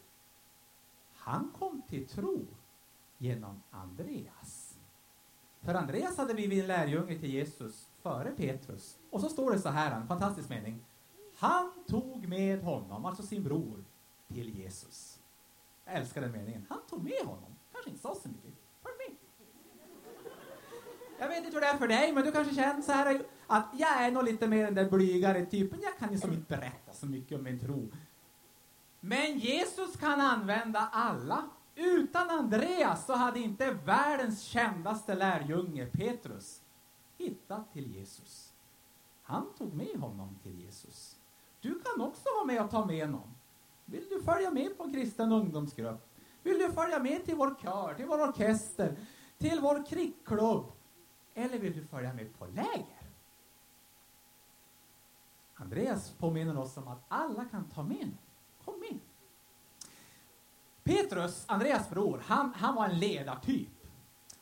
han 1.14 1.52
kom 1.58 1.82
till 1.88 2.08
tro 2.08 2.46
genom 3.18 3.62
Andreas. 3.70 4.78
För 5.60 5.74
Andreas 5.74 6.16
hade 6.16 6.34
blivit 6.34 6.60
en 6.60 6.66
lärjunge 6.66 7.18
till 7.18 7.30
Jesus 7.30 7.86
före 8.00 8.30
Petrus. 8.30 8.98
Och 9.10 9.20
så 9.20 9.28
står 9.28 9.52
det 9.52 9.58
så 9.58 9.68
här, 9.68 10.00
en 10.00 10.06
fantastisk 10.06 10.48
mening. 10.48 10.84
Han 11.36 11.72
tog 11.86 12.28
med 12.28 12.62
honom, 12.62 13.04
alltså 13.04 13.22
sin 13.22 13.44
bror, 13.44 13.84
till 14.28 14.58
Jesus. 14.58 15.20
Jag 15.84 15.94
älskar 15.94 16.20
den 16.20 16.32
meningen. 16.32 16.66
Han 16.68 16.80
tog 16.88 17.04
med 17.04 17.24
honom. 17.24 17.56
Kanske 17.72 17.90
inte 17.90 18.02
sa 18.02 18.14
så 18.14 18.28
mycket. 18.28 18.54
Jag 21.22 21.28
vet 21.28 21.44
inte 21.44 21.56
hur 21.56 21.60
det 21.60 21.66
är 21.66 21.76
för 21.76 21.88
dig, 21.88 22.12
men 22.12 22.24
du 22.24 22.32
kanske 22.32 22.54
känner 22.54 22.82
så 22.82 22.92
här 22.92 23.22
att 23.52 23.68
jag 23.72 24.04
är 24.04 24.10
nog 24.10 24.24
lite 24.24 24.48
mer 24.48 24.64
den 24.64 24.74
där 24.74 24.90
blygare 24.90 25.46
typen. 25.46 25.80
Jag 25.82 25.98
kan 25.98 26.12
ju 26.12 26.18
som 26.18 26.32
inte 26.32 26.56
berätta 26.56 26.92
så 26.92 27.06
mycket 27.06 27.38
om 27.38 27.44
min 27.44 27.60
tro. 27.60 27.88
Men 29.00 29.38
Jesus 29.38 29.96
kan 29.96 30.20
använda 30.20 30.88
alla. 30.92 31.44
Utan 31.74 32.30
Andreas 32.30 33.06
så 33.06 33.12
hade 33.12 33.40
inte 33.40 33.72
världens 33.72 34.42
kändaste 34.42 35.14
lärjunge 35.14 35.86
Petrus 35.86 36.60
hittat 37.18 37.72
till 37.72 37.94
Jesus. 37.94 38.52
Han 39.22 39.46
tog 39.58 39.74
med 39.74 39.96
honom 39.96 40.38
till 40.42 40.60
Jesus. 40.60 41.16
Du 41.60 41.80
kan 41.80 42.06
också 42.06 42.28
vara 42.36 42.44
med 42.44 42.62
och 42.64 42.70
ta 42.70 42.86
med 42.86 43.10
någon. 43.10 43.34
Vill 43.84 44.08
du 44.08 44.22
följa 44.22 44.50
med 44.50 44.78
på 44.78 44.84
en 44.84 44.92
kristen 44.92 45.32
ungdomsgrupp? 45.32 46.08
Vill 46.42 46.58
du 46.58 46.72
följa 46.72 46.98
med 46.98 47.24
till 47.24 47.34
vår 47.34 47.54
kör, 47.62 47.94
till 47.94 48.06
vår 48.06 48.28
orkester, 48.28 48.96
till 49.38 49.60
vår 49.60 49.86
krigsklubb? 49.86 50.72
Eller 51.34 51.58
vill 51.58 51.76
du 51.76 51.84
följa 51.86 52.12
med 52.12 52.38
på 52.38 52.46
läger? 52.46 53.01
Andreas 55.62 56.10
påminner 56.10 56.58
oss 56.58 56.76
om 56.76 56.88
att 56.88 57.04
alla 57.08 57.44
kan 57.44 57.64
ta 57.64 57.82
med. 57.82 58.10
Kom 58.64 58.80
med. 58.80 58.98
Petrus, 60.82 61.44
Andreas 61.48 61.90
bror, 61.90 62.22
han, 62.26 62.54
han 62.54 62.74
var 62.74 62.84
en 62.84 62.98
ledartyp. 62.98 63.68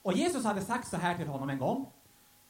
Och 0.03 0.13
Jesus 0.13 0.45
hade 0.45 0.61
sagt 0.61 0.89
så 0.89 0.97
här 0.97 1.17
till 1.17 1.27
honom 1.27 1.51
en 1.51 1.59
gång. 1.59 1.93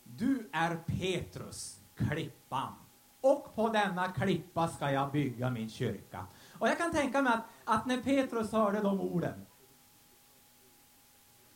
Du 0.04 0.48
är 0.52 0.76
Petrus, 0.76 1.80
klippan. 1.94 2.72
Och 3.20 3.54
på 3.54 3.68
denna 3.68 4.12
klippa 4.12 4.68
ska 4.68 4.90
jag 4.90 5.12
bygga 5.12 5.50
min 5.50 5.70
kyrka. 5.70 6.26
Och 6.58 6.68
jag 6.68 6.78
kan 6.78 6.92
tänka 6.92 7.22
mig 7.22 7.32
att, 7.32 7.44
att 7.64 7.86
när 7.86 8.02
Petrus 8.02 8.52
hörde 8.52 8.80
de 8.80 9.00
orden, 9.00 9.46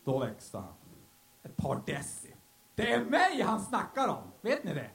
då 0.05 0.19
växte 0.19 0.59
han 0.59 0.75
ett 1.43 1.57
par 1.57 1.83
deci. 1.87 2.35
Det 2.75 2.93
är 2.93 3.05
mig 3.05 3.43
han 3.43 3.61
snackar 3.61 4.09
om, 4.09 4.23
vet 4.41 4.65
ni 4.65 4.75
det? 4.75 4.91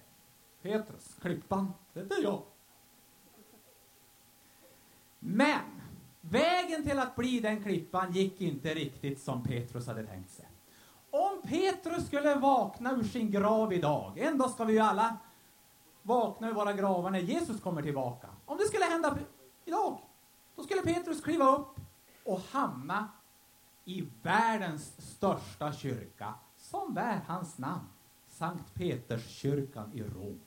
Petrus, 0.61 1.15
klippan, 1.21 1.73
det 2.03 2.15
är 2.15 2.23
jag. 2.23 2.43
Men 5.19 5.81
vägen 6.21 6.83
till 6.83 6.99
att 6.99 7.15
bli 7.15 7.39
den 7.39 7.63
klippan 7.63 8.11
gick 8.11 8.41
inte 8.41 8.73
riktigt 8.73 9.21
som 9.21 9.43
Petrus 9.43 9.87
hade 9.87 10.03
tänkt 10.03 10.31
sig. 10.31 10.49
Om 11.11 11.41
Petrus 11.41 12.07
skulle 12.07 12.35
vakna 12.35 12.91
ur 12.91 13.03
sin 13.03 13.31
grav 13.31 13.73
idag, 13.73 14.17
en 14.17 14.37
dag 14.37 14.51
ska 14.51 14.63
vi 14.63 14.73
ju 14.73 14.79
alla 14.79 15.17
vakna 16.01 16.49
ur 16.49 16.53
våra 16.53 16.73
gravar 16.73 17.09
när 17.09 17.19
Jesus 17.19 17.61
kommer 17.61 17.81
tillbaka. 17.81 18.27
Om 18.45 18.57
det 18.57 18.65
skulle 18.65 18.85
hända 18.85 19.17
idag, 19.65 19.99
då 20.55 20.63
skulle 20.63 20.81
Petrus 20.81 21.21
kliva 21.21 21.55
upp 21.55 21.79
och 22.25 22.39
hamna 22.39 23.07
i 23.85 24.07
världens 24.21 25.15
största 25.15 25.73
kyrka 25.73 26.33
som 26.57 26.93
bär 26.93 27.21
hans 27.27 27.57
namn, 27.57 27.87
Sankt 28.29 28.73
Peterskyrkan 28.73 29.93
i 29.93 30.03
Rom. 30.03 30.41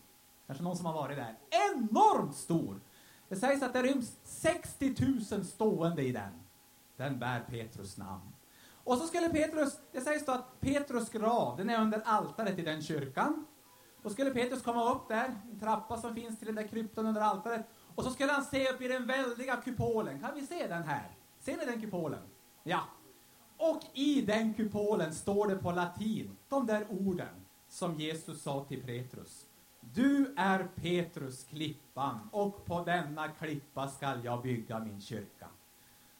Kanske 0.46 0.64
någon 0.64 0.76
som 0.76 0.86
har 0.86 0.92
varit 0.92 1.16
där. 1.16 1.38
Enormt 1.74 2.36
stor! 2.36 2.80
Det 3.28 3.36
sägs 3.36 3.62
att 3.62 3.72
det 3.72 3.82
ryms 3.82 4.16
60 4.24 4.94
000 5.30 5.44
stående 5.44 6.02
i 6.02 6.12
den. 6.12 6.32
Den 6.96 7.18
bär 7.18 7.40
Petrus 7.40 7.96
namn. 7.96 8.32
Och 8.84 8.98
så 8.98 9.06
skulle 9.06 9.28
Petrus, 9.28 9.78
det 9.92 10.00
sägs 10.00 10.24
då 10.24 10.32
att 10.32 10.60
Petrus 10.60 11.10
grav, 11.10 11.56
den 11.56 11.70
är 11.70 11.80
under 11.80 12.02
altaret 12.04 12.58
i 12.58 12.62
den 12.62 12.82
kyrkan. 12.82 13.46
Då 14.02 14.10
skulle 14.10 14.30
Petrus 14.30 14.62
komma 14.62 14.92
upp 14.92 15.08
där, 15.08 15.34
en 15.52 15.60
trappa 15.60 16.00
som 16.00 16.14
finns 16.14 16.38
till 16.38 16.46
den 16.46 16.54
där 16.54 16.68
kryptan 16.68 17.06
under 17.06 17.20
altaret. 17.20 17.66
Och 17.94 18.04
så 18.04 18.10
skulle 18.10 18.32
han 18.32 18.44
se 18.44 18.68
upp 18.68 18.80
i 18.80 18.88
den 18.88 19.06
väldiga 19.06 19.56
kupolen. 19.56 20.20
Kan 20.20 20.34
vi 20.34 20.46
se 20.46 20.66
den 20.66 20.82
här? 20.82 21.16
Ser 21.40 21.56
ni 21.56 21.64
den 21.64 21.80
kupolen? 21.80 22.22
Ja. 22.62 22.80
Och 23.56 23.82
i 23.92 24.22
den 24.22 24.54
kupolen 24.54 25.14
står 25.14 25.48
det 25.48 25.56
på 25.56 25.72
latin 25.72 26.36
de 26.48 26.66
där 26.66 26.86
orden 26.90 27.46
som 27.68 27.94
Jesus 27.94 28.42
sa 28.42 28.64
till 28.64 28.82
Petrus. 28.82 29.46
Du 29.90 30.34
är 30.36 30.68
Petrus 30.74 31.44
klippan 31.44 32.28
och 32.32 32.64
på 32.64 32.84
denna 32.84 33.28
klippa 33.28 33.88
skall 33.88 34.24
jag 34.24 34.42
bygga 34.42 34.78
min 34.78 35.00
kyrka. 35.00 35.48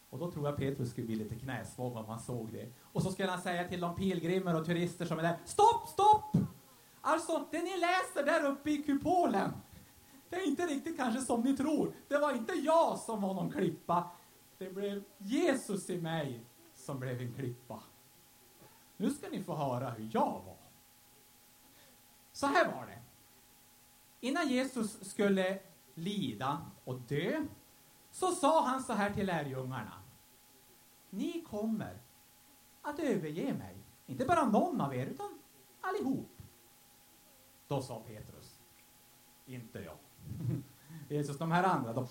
Och 0.09 0.19
då 0.19 0.31
tror 0.31 0.45
jag 0.45 0.57
Petrus 0.57 0.89
skulle 0.89 1.07
bli 1.07 1.15
lite 1.15 1.35
knäsvag 1.35 1.95
om 1.95 2.05
han 2.05 2.19
såg 2.19 2.51
det. 2.51 2.73
Och 2.81 3.03
så 3.03 3.11
skulle 3.11 3.29
han 3.29 3.41
säga 3.41 3.67
till 3.67 3.81
de 3.81 3.95
pilgrimer 3.95 4.59
och 4.59 4.65
turister 4.65 5.05
som 5.05 5.19
är 5.19 5.23
där, 5.23 5.37
stopp, 5.45 5.87
stopp! 5.87 6.37
Alltså, 7.01 7.47
det 7.51 7.61
ni 7.61 7.77
läser 7.77 8.25
där 8.25 8.45
uppe 8.45 8.71
i 8.71 8.83
kupolen, 8.83 9.51
det 10.29 10.35
är 10.35 10.47
inte 10.47 10.65
riktigt 10.65 10.97
kanske 10.97 11.21
som 11.21 11.41
ni 11.41 11.57
tror. 11.57 11.93
Det 12.07 12.17
var 12.17 12.31
inte 12.31 12.53
jag 12.53 12.99
som 12.99 13.21
var 13.21 13.33
någon 13.33 13.51
klippa. 13.51 14.11
Det 14.57 14.69
blev 14.69 15.03
Jesus 15.17 15.89
i 15.89 16.01
mig 16.01 16.45
som 16.75 16.99
blev 16.99 17.21
en 17.21 17.33
klippa. 17.33 17.83
Nu 18.97 19.09
ska 19.09 19.29
ni 19.29 19.43
få 19.43 19.55
höra 19.55 19.89
hur 19.89 20.09
jag 20.13 20.41
var. 20.45 20.57
Så 22.31 22.47
här 22.47 22.71
var 22.75 22.85
det. 22.85 23.02
Innan 24.23 24.47
Jesus 24.47 25.09
skulle 25.09 25.59
lida 25.93 26.65
och 26.83 26.99
dö 26.99 27.45
så 28.11 28.31
sa 28.31 28.65
han 28.65 28.83
så 28.83 28.93
här 28.93 29.13
till 29.13 29.25
lärjungarna. 29.25 29.93
Ni 31.09 31.45
kommer 31.49 32.01
att 32.81 32.99
överge 32.99 33.53
mig. 33.53 33.77
Inte 34.05 34.25
bara 34.25 34.45
någon 34.45 34.81
av 34.81 34.95
er, 34.95 35.05
utan 35.05 35.39
allihop. 35.81 36.41
Då 37.67 37.81
sa 37.81 37.99
Petrus. 37.99 38.59
Inte 39.45 39.79
jag. 39.79 39.97
Jesus, 41.09 41.37
de 41.37 41.51
här 41.51 41.63
andra, 41.63 41.93
de 41.93 42.07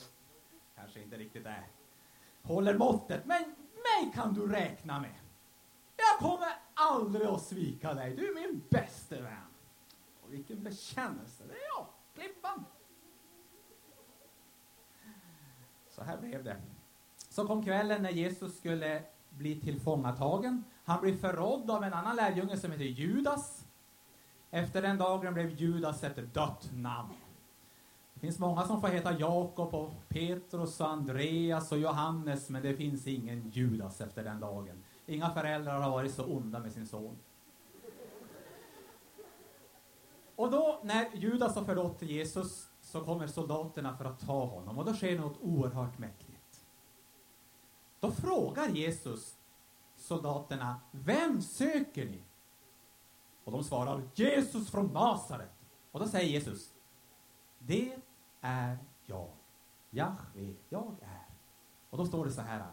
kanske 0.75 1.03
inte 1.03 1.17
riktigt 1.17 1.47
är, 1.47 1.67
håller 2.43 2.79
måttet. 2.79 3.27
Men 3.27 3.43
mig 3.75 4.13
kan 4.15 4.35
du 4.35 4.47
räkna 4.47 5.01
med. 5.01 5.21
Jag 5.97 6.31
kommer 6.31 6.49
aldrig 6.75 7.27
att 7.27 7.43
svika 7.43 7.95
dig. 7.95 8.17
Du 8.17 8.29
är 8.29 8.35
min 8.35 8.63
bäste 8.71 9.23
vän. 9.23 9.51
Och 10.23 10.33
vilken 10.33 10.63
bekännelse. 10.63 11.45
Det 11.47 11.55
är 11.55 11.69
jag, 11.77 11.87
Klippan. 12.15 12.65
Så 15.91 16.03
här 16.03 16.19
blev 16.19 16.45
det. 16.45 16.57
Så 17.29 17.47
kom 17.47 17.65
kvällen 17.65 18.03
när 18.03 18.11
Jesus 18.11 18.59
skulle 18.59 19.03
bli 19.31 19.61
tillfångatagen. 19.61 20.65
Han 20.85 21.01
blev 21.01 21.17
förrådd 21.17 21.71
av 21.71 21.85
en 21.85 21.93
annan 21.93 22.17
lärjunge 22.17 22.57
som 22.57 22.73
heter 22.73 22.85
Judas. 22.85 23.65
Efter 24.51 24.83
den 24.83 24.99
dagen 24.99 25.35
blev 25.35 25.51
Judas 25.51 26.05
ett 26.05 26.35
dött 26.35 26.71
namn. 26.73 27.15
Det 28.15 28.21
finns 28.21 28.39
många 28.39 28.67
som 28.67 28.81
får 28.81 28.89
heta 28.89 29.19
Jakob 29.19 29.75
och 29.75 29.93
Petrus 30.09 30.81
och 30.81 30.89
Andreas 30.89 31.73
och 31.73 31.79
Johannes, 31.79 32.49
men 32.49 32.63
det 32.63 32.77
finns 32.77 33.07
ingen 33.07 33.51
Judas 33.51 34.01
efter 34.01 34.25
den 34.25 34.41
dagen. 34.41 34.83
Inga 35.07 35.31
föräldrar 35.31 35.81
har 35.81 35.91
varit 35.91 36.15
så 36.15 36.25
onda 36.25 36.59
med 36.59 36.73
sin 36.73 36.87
son. 36.87 37.17
Och 40.43 40.51
då, 40.51 40.81
när 40.83 41.17
Judas 41.17 41.55
har 41.55 41.65
förlåtit 41.65 42.11
Jesus, 42.11 42.69
så 42.81 43.05
kommer 43.05 43.27
soldaterna 43.27 43.97
för 43.97 44.05
att 44.05 44.27
ta 44.27 44.45
honom 44.45 44.79
och 44.79 44.85
då 44.85 44.95
sker 44.95 45.19
något 45.19 45.39
oerhört 45.41 45.99
mäktigt. 45.99 46.65
Då 48.01 48.11
frågar 48.11 48.69
Jesus 48.69 49.37
soldaterna, 49.97 50.81
vem 50.91 51.43
söker 51.43 52.05
ni? 52.05 52.23
Och 53.45 53.53
de 53.53 53.65
svarar, 53.65 54.03
Jesus 54.15 54.71
från 54.71 54.87
Nasaret. 54.87 55.53
Och 55.93 56.01
då 56.01 56.07
säger 56.09 56.29
Jesus, 56.29 56.71
det 57.59 57.97
är 58.41 58.79
jag. 59.05 59.31
Jahve, 59.91 60.55
jag 60.69 60.97
är. 61.03 61.35
Och 61.91 61.99
då 61.99 62.07
står 62.07 62.25
det 62.25 62.33
så 62.33 62.43
här. 62.43 62.65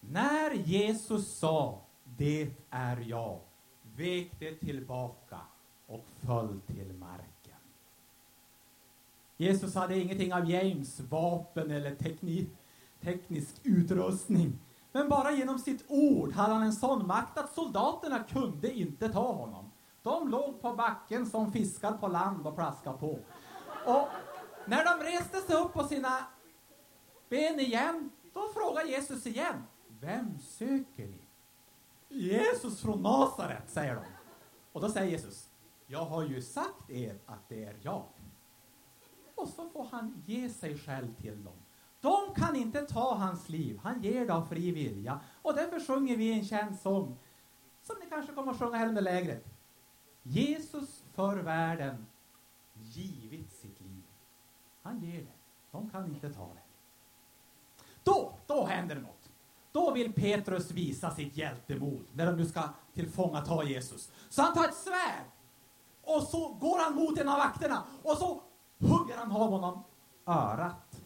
När 0.00 0.50
Jesus 0.50 1.38
sa, 1.38 1.80
det 2.04 2.50
är 2.70 2.96
jag, 2.96 3.40
vek 3.82 4.32
det 4.38 4.54
tillbaka 4.54 5.40
och 5.92 6.04
föll 6.26 6.60
till 6.66 6.92
marken. 6.92 7.58
Jesus 9.36 9.74
hade 9.74 9.98
ingenting 9.98 10.34
av 10.34 10.50
James 10.50 11.00
vapen 11.00 11.70
eller 11.70 11.94
teknik, 11.94 12.50
teknisk 13.00 13.54
utrustning. 13.62 14.58
Men 14.92 15.08
bara 15.08 15.32
genom 15.32 15.58
sitt 15.58 15.84
ord 15.88 16.32
hade 16.32 16.54
han 16.54 16.62
en 16.62 16.72
sån 16.72 17.06
makt 17.06 17.38
att 17.38 17.54
soldaterna 17.54 18.24
kunde 18.24 18.72
inte 18.72 19.08
ta 19.08 19.32
honom. 19.32 19.70
De 20.02 20.28
låg 20.28 20.62
på 20.62 20.72
backen 20.72 21.26
som 21.26 21.52
fiskar 21.52 21.92
på 21.92 22.08
land 22.08 22.46
och 22.46 22.56
plaskade 22.56 22.98
på. 22.98 23.18
Och 23.86 24.08
när 24.66 24.84
de 24.84 25.04
reste 25.04 25.40
sig 25.40 25.56
upp 25.56 25.72
på 25.72 25.84
sina 25.84 26.26
ben 27.28 27.60
igen, 27.60 28.10
då 28.32 28.48
frågar 28.54 28.84
Jesus 28.84 29.26
igen. 29.26 29.62
Vem 29.88 30.38
söker 30.38 31.06
ni? 31.06 31.20
Jesus 32.08 32.80
från 32.80 33.02
Nasaret, 33.02 33.70
säger 33.70 33.94
de. 33.94 34.02
Och 34.72 34.80
då 34.80 34.88
säger 34.88 35.10
Jesus, 35.10 35.51
jag 35.92 36.04
har 36.04 36.22
ju 36.22 36.42
sagt 36.42 36.90
er 36.90 37.18
att 37.26 37.48
det 37.48 37.64
är 37.64 37.76
jag. 37.82 38.04
Och 39.34 39.48
så 39.48 39.68
får 39.68 39.84
han 39.84 40.22
ge 40.26 40.48
sig 40.48 40.78
själv 40.78 41.14
till 41.14 41.44
dem. 41.44 41.56
De 42.00 42.34
kan 42.34 42.56
inte 42.56 42.80
ta 42.82 43.14
hans 43.14 43.48
liv, 43.48 43.80
han 43.82 44.02
ger 44.02 44.26
det 44.26 44.34
av 44.34 44.46
fri 44.46 44.70
vilja. 44.70 45.20
Och 45.42 45.54
därför 45.54 45.80
sjunger 45.80 46.16
vi 46.16 46.32
en 46.32 46.44
känd 46.44 46.78
sång, 46.78 47.18
som 47.82 47.96
ni 48.00 48.10
kanske 48.10 48.32
kommer 48.32 48.52
att 48.52 48.58
sjunga 48.58 48.76
här 48.76 48.88
under 48.88 49.02
lägret. 49.02 49.44
Jesus 50.22 51.04
för 51.14 51.36
världen 51.36 52.06
givit 52.74 53.52
sitt 53.52 53.80
liv. 53.80 54.02
Han 54.82 55.00
ger 55.00 55.20
det, 55.20 55.32
de 55.70 55.90
kan 55.90 56.06
inte 56.06 56.32
ta 56.32 56.54
det. 56.54 56.62
Då, 58.02 58.38
då 58.46 58.64
händer 58.66 58.94
det 58.94 59.00
något. 59.00 59.30
Då 59.72 59.92
vill 59.92 60.12
Petrus 60.12 60.70
visa 60.70 61.10
sitt 61.10 61.36
hjältemod 61.36 62.04
när 62.12 62.26
de 62.26 62.36
nu 62.36 62.46
ska 62.46 62.68
tillfångata 62.94 63.64
Jesus. 63.64 64.12
Så 64.28 64.42
han 64.42 64.54
tar 64.54 64.64
ett 64.64 64.76
svärd 64.76 65.26
och 66.16 66.22
så 66.22 66.48
går 66.48 66.78
han 66.78 66.94
mot 66.94 67.18
en 67.18 67.28
av 67.28 67.38
vakterna 67.38 67.84
och 68.02 68.16
så 68.16 68.42
hugger 68.78 69.16
han 69.16 69.32
av 69.32 69.50
honom 69.50 69.84
örat. 70.26 71.00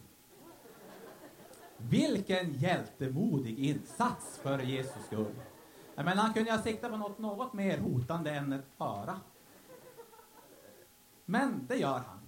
Vilken 1.77 2.53
hjältemodig 2.53 3.59
insats 3.59 4.39
för 4.39 4.59
Jesus 4.59 5.05
skull. 5.07 5.35
Men 5.95 6.19
han 6.19 6.33
kunde 6.33 6.53
ha 6.53 6.63
siktat 6.63 6.91
på 6.91 6.97
något 6.97 7.19
något 7.19 7.53
mer 7.53 7.79
hotande 7.79 8.31
än 8.31 8.53
ett 8.53 8.67
öra. 8.79 9.21
Men 11.25 11.67
det 11.69 11.77
gör 11.77 11.99
han. 11.99 12.21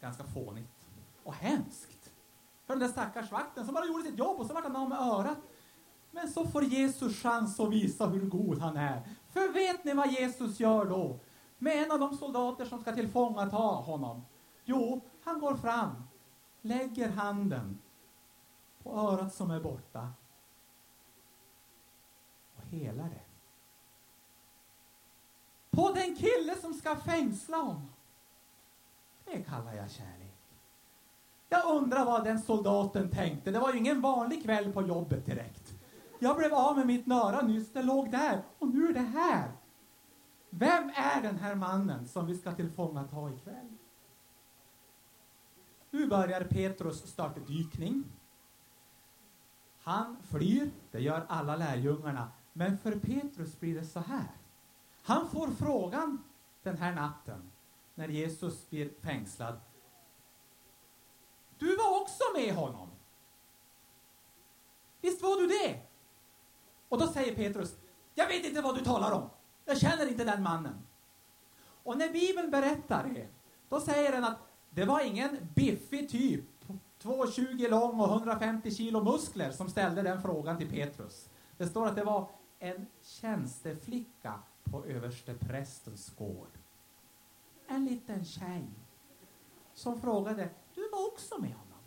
Ganska 0.00 0.24
fånigt 0.24 0.86
och 1.24 1.34
hemskt. 1.34 2.10
För 2.66 2.74
den 2.74 2.78
där 2.78 2.88
stackars 2.88 3.32
vakten 3.32 3.64
som 3.64 3.74
bara 3.74 3.86
gjorde 3.86 4.04
sitt 4.04 4.18
jobb 4.18 4.40
och 4.40 4.46
så 4.46 4.54
vart 4.54 4.64
han 4.64 4.76
av 4.76 4.88
med 4.88 4.98
örat. 4.98 5.38
Men 6.10 6.28
så 6.28 6.46
får 6.46 6.64
Jesus 6.64 7.22
chans 7.22 7.60
att 7.60 7.70
visa 7.70 8.06
hur 8.06 8.20
god 8.20 8.58
han 8.58 8.76
är. 8.76 9.02
För 9.32 9.52
vet 9.52 9.84
ni 9.84 9.94
vad 9.94 10.12
Jesus 10.12 10.60
gör 10.60 10.84
då? 10.84 11.20
Med 11.58 11.82
en 11.82 11.92
av 11.92 11.98
de 11.98 12.16
soldater 12.16 12.64
som 12.64 12.80
ska 12.80 12.92
tillfångata 12.92 13.56
honom. 13.56 14.24
Jo, 14.64 15.00
han 15.24 15.40
går 15.40 15.56
fram, 15.56 16.02
lägger 16.60 17.08
handen 17.08 17.78
på 18.82 18.92
örat 18.92 19.34
som 19.34 19.50
är 19.50 19.60
borta 19.60 20.08
och 22.56 22.62
helar 22.62 23.04
det. 23.04 23.20
På 25.70 25.90
den 25.92 26.16
kille 26.16 26.56
som 26.60 26.74
ska 26.74 26.96
fängsla 26.96 27.56
honom. 27.56 27.88
Det 29.24 29.42
kallar 29.42 29.74
jag 29.74 29.90
kärlek. 29.90 30.28
Jag 31.48 31.76
undrar 31.76 32.04
vad 32.04 32.24
den 32.24 32.42
soldaten 32.42 33.10
tänkte. 33.10 33.50
Det 33.50 33.58
var 33.58 33.72
ju 33.72 33.78
ingen 33.78 34.00
vanlig 34.00 34.42
kväll 34.42 34.72
på 34.72 34.82
jobbet 34.82 35.26
direkt. 35.26 35.74
Jag 36.18 36.36
blev 36.36 36.54
av 36.54 36.76
med 36.76 36.86
mitt 36.86 37.06
nöra 37.06 37.42
nyss, 37.42 37.72
det 37.72 37.82
låg 37.82 38.10
där 38.10 38.42
och 38.58 38.68
nu 38.68 38.88
är 38.88 38.92
det 38.92 39.00
här. 39.00 39.52
Vem 40.50 40.90
är 40.94 41.22
den 41.22 41.36
här 41.36 41.54
mannen 41.54 42.08
som 42.08 42.26
vi 42.26 42.34
ska 42.34 42.52
tillfångata 42.52 43.30
ikväll? 43.30 43.76
Nu 45.90 46.06
börjar 46.06 46.44
Petrus 46.44 47.06
störtdykning. 47.06 48.04
Han 49.82 50.16
flyr, 50.30 50.70
det 50.90 51.00
gör 51.00 51.26
alla 51.28 51.56
lärjungarna. 51.56 52.32
Men 52.52 52.78
för 52.78 52.98
Petrus 52.98 53.60
blir 53.60 53.74
det 53.74 53.84
så 53.84 54.00
här. 54.00 54.30
Han 55.02 55.28
får 55.28 55.48
frågan 55.48 56.24
den 56.62 56.76
här 56.76 56.94
natten, 56.94 57.50
när 57.94 58.08
Jesus 58.08 58.70
blir 58.70 58.90
fängslad. 59.00 59.60
Du 61.58 61.76
var 61.76 62.00
också 62.00 62.22
med 62.34 62.54
honom. 62.54 62.88
Visst 65.00 65.22
var 65.22 65.40
du 65.40 65.46
det? 65.46 65.80
Och 66.88 66.98
då 66.98 67.06
säger 67.06 67.34
Petrus, 67.34 67.76
jag 68.14 68.28
vet 68.28 68.44
inte 68.44 68.60
vad 68.60 68.78
du 68.78 68.84
talar 68.84 69.12
om. 69.12 69.30
Jag 69.68 69.78
känner 69.78 70.08
inte 70.08 70.24
den 70.24 70.42
mannen. 70.42 70.74
Och 71.82 71.98
när 71.98 72.12
Bibeln 72.12 72.50
berättar 72.50 73.08
det, 73.14 73.28
då 73.68 73.80
säger 73.80 74.12
den 74.12 74.24
att 74.24 74.38
det 74.70 74.84
var 74.84 75.00
ingen 75.00 75.48
biffig 75.54 76.08
typ, 76.08 76.44
2,20 77.02 77.70
lång 77.70 78.00
och 78.00 78.08
150 78.08 78.70
kilo 78.70 79.04
muskler 79.04 79.50
som 79.50 79.68
ställde 79.68 80.02
den 80.02 80.22
frågan 80.22 80.58
till 80.58 80.70
Petrus. 80.70 81.28
Det 81.56 81.66
står 81.66 81.86
att 81.86 81.96
det 81.96 82.04
var 82.04 82.30
en 82.58 82.86
tjänsteflicka 83.02 84.34
på 84.64 84.84
översteprästens 84.84 86.10
gård. 86.16 86.58
En 87.66 87.84
liten 87.84 88.24
tjej 88.24 88.64
som 89.74 90.00
frågade, 90.00 90.48
du 90.74 90.88
var 90.90 91.06
också 91.06 91.40
med 91.40 91.52
honom? 91.52 91.82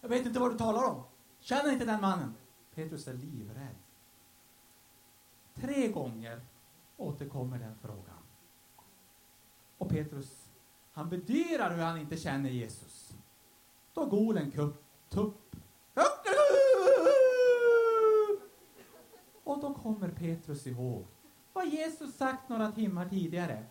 Jag 0.00 0.08
vet 0.08 0.26
inte 0.26 0.40
vad 0.40 0.52
du 0.52 0.58
talar 0.58 0.84
om. 0.84 1.02
Känner 1.40 1.72
inte 1.72 1.84
den 1.84 2.00
mannen? 2.00 2.34
Petrus 2.74 3.08
är 3.08 3.14
livrädd. 3.14 3.76
Tre 5.54 5.88
gånger 5.88 6.40
återkommer 6.96 7.58
den 7.58 7.74
frågan. 7.82 8.18
Och 9.78 9.88
Petrus, 9.88 10.48
han 10.92 11.08
bedyrar 11.08 11.76
hur 11.76 11.82
han 11.82 12.00
inte 12.00 12.16
känner 12.16 12.50
Jesus. 12.50 13.16
Då 13.94 14.06
går 14.06 14.36
en 14.36 14.50
kupp, 14.50 14.84
tupp. 15.08 15.56
Och 19.44 19.60
då 19.60 19.74
kommer 19.74 20.08
Petrus 20.08 20.66
ihåg 20.66 21.06
vad 21.52 21.68
Jesus 21.68 22.16
sagt 22.16 22.48
några 22.48 22.72
timmar 22.72 23.08
tidigare. 23.08 23.66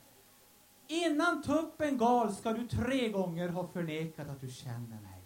Innan 0.88 1.44
tuppen 1.44 1.98
gal 1.98 2.34
ska 2.34 2.54
du 2.54 2.68
tre 2.68 3.10
gånger 3.10 3.50
ha 3.50 3.68
förnekat 3.68 4.30
att 4.30 4.42
du 4.42 4.50
känner 4.50 5.02
mig. 5.02 5.24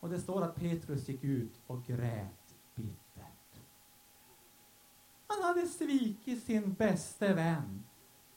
Och 0.00 0.08
det 0.08 0.20
står 0.20 0.42
att 0.42 0.54
Petrus 0.54 1.08
gick 1.08 1.24
ut 1.24 1.60
och 1.66 1.84
grät 1.84 2.54
bitter. 2.74 3.27
Han 5.28 5.42
hade 5.42 5.66
svikit 5.66 6.44
sin 6.44 6.74
bäste 6.74 7.34
vän 7.34 7.84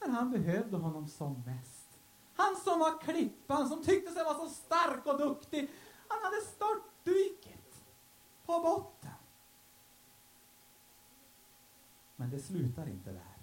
när 0.00 0.08
han 0.08 0.30
behövde 0.30 0.76
honom 0.76 1.08
som 1.08 1.42
mest. 1.46 1.98
Han 2.34 2.56
som 2.56 2.78
var 2.78 3.00
klippan, 3.00 3.68
som 3.68 3.82
tyckte 3.82 4.12
sig 4.12 4.24
vara 4.24 4.34
så 4.34 4.48
stark 4.48 5.06
och 5.06 5.18
duktig, 5.18 5.70
han 6.08 6.18
hade 6.22 6.40
störtdykit 6.40 7.84
på 8.46 8.60
botten. 8.60 9.10
Men 12.16 12.30
det 12.30 12.38
slutar 12.38 12.88
inte 12.88 13.12
där. 13.12 13.38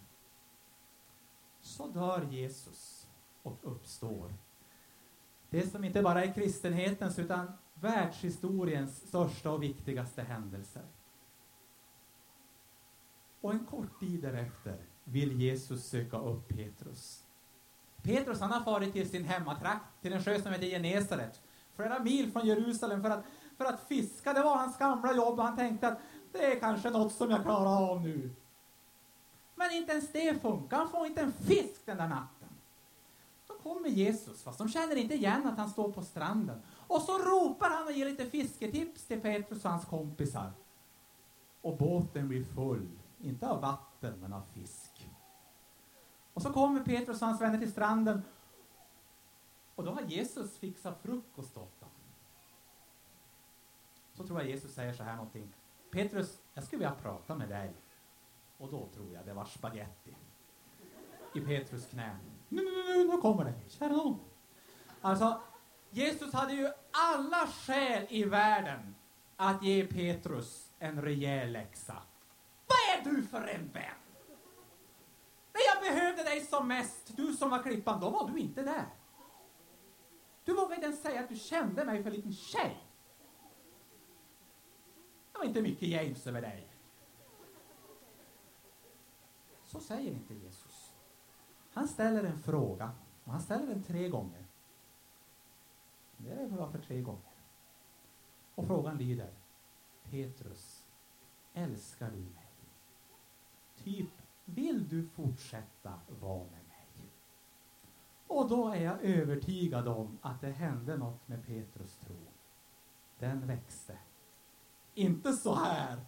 Så 1.61 1.87
dör 1.87 2.27
Jesus 2.31 3.07
och 3.43 3.57
uppstår. 3.61 4.33
Det 5.49 5.69
som 5.71 5.83
inte 5.83 6.01
bara 6.01 6.25
är 6.25 6.33
kristenhetens 6.33 7.19
utan 7.19 7.51
världshistoriens 7.73 9.07
största 9.07 9.51
och 9.51 9.63
viktigaste 9.63 10.21
händelser. 10.21 10.85
Och 13.41 13.51
en 13.51 13.65
kort 13.65 13.99
tid 13.99 14.21
därefter 14.21 14.77
vill 15.03 15.41
Jesus 15.41 15.85
söka 15.85 16.17
upp 16.17 16.47
Petrus. 16.47 17.23
Petrus 18.01 18.39
han 18.39 18.51
har 18.51 18.61
farit 18.61 18.93
till 18.93 19.09
sin 19.09 19.23
hemmatrakt, 19.23 20.01
till 20.01 20.13
en 20.13 20.23
sjö 20.23 20.41
som 20.41 20.51
heter 20.51 20.67
Genesaret, 20.67 21.41
flera 21.75 21.99
mil 21.99 22.31
från 22.31 22.47
Jerusalem 22.47 23.01
för 23.01 23.09
att, 23.09 23.25
för 23.57 23.65
att 23.65 23.87
fiska. 23.87 24.33
Det 24.33 24.41
var 24.41 24.57
hans 24.57 24.77
gamla 24.77 25.15
jobb 25.15 25.39
och 25.39 25.45
han 25.45 25.55
tänkte 25.55 25.87
att 25.87 25.99
det 26.31 26.45
är 26.45 26.59
kanske 26.59 26.89
något 26.89 27.13
som 27.13 27.31
jag 27.31 27.43
klarar 27.43 27.91
av 27.91 28.01
nu. 28.01 28.35
Men 29.55 29.71
inte 29.71 29.91
ens 29.91 30.11
det 30.11 30.41
funkar. 30.41 30.77
Han 30.77 30.89
får 30.89 31.05
inte 31.05 31.21
en 31.21 31.33
fisk 31.33 31.85
den 31.85 31.97
där 31.97 32.07
natten. 32.07 32.49
Då 33.47 33.53
kommer 33.53 33.89
Jesus, 33.89 34.43
fast 34.43 34.57
de 34.57 34.69
känner 34.69 34.95
inte 34.95 35.13
igen 35.13 35.47
att 35.47 35.57
han 35.57 35.69
står 35.69 35.91
på 35.91 36.01
stranden. 36.01 36.61
Och 36.87 37.01
så 37.01 37.17
ropar 37.17 37.69
han 37.69 37.85
och 37.85 37.91
ger 37.91 38.05
lite 38.05 38.25
fisketips 38.25 39.05
till 39.05 39.21
Petrus 39.21 39.65
och 39.65 39.71
hans 39.71 39.85
kompisar. 39.85 40.51
Och 41.61 41.77
båten 41.77 42.27
blir 42.27 42.45
full, 42.45 42.87
inte 43.19 43.49
av 43.49 43.61
vatten, 43.61 44.19
men 44.19 44.33
av 44.33 44.41
fisk. 44.41 45.09
Och 46.33 46.41
så 46.41 46.53
kommer 46.53 46.83
Petrus 46.83 47.21
och 47.21 47.27
hans 47.27 47.41
vänner 47.41 47.59
till 47.59 47.71
stranden. 47.71 48.21
Och 49.75 49.85
då 49.85 49.91
har 49.91 50.01
Jesus 50.01 50.57
fixat 50.57 51.01
frukost 51.01 51.57
åt 51.57 51.79
dem. 51.79 51.89
så 54.13 54.27
tror 54.27 54.39
jag 54.39 54.49
Jesus 54.49 54.73
säger 54.73 54.93
så 54.93 55.03
här 55.03 55.15
någonting. 55.15 55.53
Petrus, 55.91 56.41
jag 56.53 56.63
skulle 56.63 56.79
vilja 56.79 56.95
prata 57.01 57.35
med 57.35 57.49
dig. 57.49 57.73
Och 58.57 58.71
då 58.71 58.87
tror 58.93 59.13
jag 59.13 59.25
det 59.25 59.33
var 59.33 59.45
spaghetti 59.45 60.15
i 61.33 61.41
Petrus 61.41 61.85
knä. 61.85 62.17
Nu, 62.49 62.61
nu, 62.61 62.83
nu, 62.83 63.07
nu 63.07 63.21
kommer 63.21 63.45
det. 63.45 63.53
Kära 63.67 63.91
någon. 63.91 64.19
Alltså, 65.01 65.41
Jesus 65.89 66.33
hade 66.33 66.53
ju 66.53 66.71
alla 66.91 67.47
skäl 67.47 68.05
i 68.09 68.23
världen 68.23 68.95
att 69.35 69.63
ge 69.63 69.85
Petrus 69.85 70.71
en 70.79 71.01
rejäl 71.01 71.51
läxa. 71.51 72.01
Vad 72.99 73.07
är 73.07 73.17
du 73.17 73.23
för 73.23 73.47
en 73.47 73.71
vän? 73.71 73.95
När 75.53 75.61
jag 75.75 75.93
behövde 75.93 76.23
dig 76.23 76.41
som 76.41 76.67
mest, 76.67 77.17
du 77.17 77.33
som 77.33 77.49
var 77.49 77.63
klippan, 77.63 77.99
då 77.99 78.09
var 78.09 78.29
du 78.29 78.39
inte 78.39 78.63
där. 78.63 78.85
Du 80.43 80.53
vågade 80.53 80.75
inte 80.75 80.85
ens 80.85 81.01
säga 81.01 81.19
att 81.19 81.29
du 81.29 81.35
kände 81.35 81.85
mig 81.85 82.03
för 82.03 82.09
en 82.09 82.15
liten 82.15 82.33
tjej. 82.33 82.77
Det 85.31 85.37
var 85.37 85.45
inte 85.45 85.61
mycket 85.61 85.87
James 85.87 86.27
över 86.27 86.41
dig. 86.41 86.67
Så 89.65 89.79
säger 89.79 90.11
inte 90.11 90.33
Jesus. 90.33 90.93
Han 91.73 91.87
ställer 91.87 92.23
en 92.23 92.39
fråga, 92.39 92.91
och 93.23 93.31
han 93.31 93.41
ställer 93.41 93.67
den 93.67 93.83
tre 93.83 94.09
gånger. 94.09 94.45
Det 96.17 96.31
är 96.31 96.47
varför 96.47 96.79
tre 96.79 97.01
gånger. 97.01 97.21
Och 98.55 98.67
frågan 98.67 98.97
lyder, 98.97 99.33
Petrus, 100.03 100.85
älskar 101.53 102.11
du 102.11 102.17
mig? 102.17 102.48
Typ, 103.83 104.09
vill 104.45 104.89
du 104.89 105.07
fortsätta 105.07 105.99
vara 106.19 106.43
med 106.43 106.51
mig? 106.51 107.11
Och 108.27 108.49
då 108.49 108.69
är 108.69 108.81
jag 108.81 109.03
övertygad 109.03 109.87
om 109.87 110.17
att 110.21 110.41
det 110.41 110.51
hände 110.51 110.97
något 110.97 111.27
med 111.27 111.45
Petrus 111.45 111.97
tro. 111.97 112.17
Den 113.19 113.47
växte. 113.47 113.97
Inte 114.93 115.33
så 115.33 115.55
här, 115.55 116.05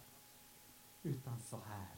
utan 1.02 1.40
så 1.40 1.56
här. 1.56 1.96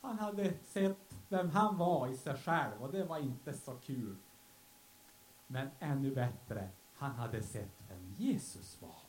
Han 0.00 0.18
hade 0.18 0.54
sett 0.62 1.14
vem 1.28 1.50
han 1.50 1.76
var 1.76 2.08
i 2.08 2.16
sig 2.16 2.36
själv 2.36 2.82
och 2.82 2.92
det 2.92 3.04
var 3.04 3.18
inte 3.18 3.54
så 3.54 3.74
kul. 3.74 4.16
Men 5.46 5.68
ännu 5.78 6.14
bättre, 6.14 6.70
han 6.94 7.10
hade 7.10 7.42
sett 7.42 7.84
vem 7.88 8.14
Jesus 8.18 8.82
var. 8.82 9.02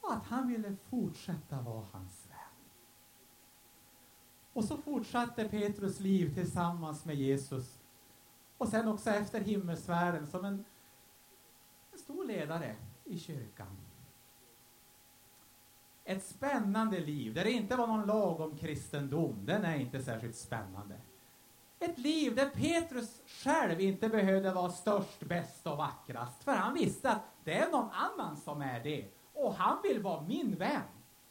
Och 0.00 0.12
att 0.12 0.26
han 0.26 0.48
ville 0.48 0.76
fortsätta 0.76 1.60
vara 1.60 1.86
hans 1.92 2.26
vän. 2.29 2.29
Och 4.52 4.64
så 4.64 4.76
fortsatte 4.76 5.48
Petrus 5.48 6.00
liv 6.00 6.34
tillsammans 6.34 7.04
med 7.04 7.16
Jesus. 7.16 7.78
Och 8.58 8.68
sen 8.68 8.88
också 8.88 9.10
efter 9.10 9.40
himmelsfärden 9.40 10.26
som 10.26 10.44
en, 10.44 10.64
en 11.92 11.98
stor 11.98 12.24
ledare 12.24 12.76
i 13.04 13.18
kyrkan. 13.18 13.76
Ett 16.04 16.24
spännande 16.24 17.00
liv 17.00 17.34
där 17.34 17.44
det 17.44 17.50
inte 17.50 17.76
var 17.76 17.86
någon 17.86 18.06
lag 18.06 18.40
om 18.40 18.56
kristendom. 18.56 19.46
Den 19.46 19.64
är 19.64 19.76
inte 19.76 20.02
särskilt 20.02 20.36
spännande. 20.36 21.00
Ett 21.78 21.98
liv 21.98 22.34
där 22.34 22.50
Petrus 22.50 23.22
själv 23.26 23.80
inte 23.80 24.08
behövde 24.08 24.52
vara 24.52 24.70
störst, 24.70 25.20
bäst 25.20 25.66
och 25.66 25.76
vackrast. 25.76 26.44
För 26.44 26.52
han 26.52 26.74
visste 26.74 27.10
att 27.10 27.22
det 27.44 27.54
är 27.54 27.70
någon 27.70 27.90
annan 27.90 28.36
som 28.36 28.62
är 28.62 28.80
det. 28.84 29.08
Och 29.34 29.54
han 29.54 29.82
vill 29.82 30.02
vara 30.02 30.22
min 30.22 30.54
vän. 30.54 30.82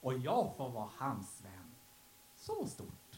Och 0.02 0.14
jag 0.18 0.54
får 0.58 0.70
vara 0.70 0.90
hans 0.98 1.42
vän. 1.44 1.76
Så 2.36 2.66
stort. 2.66 3.09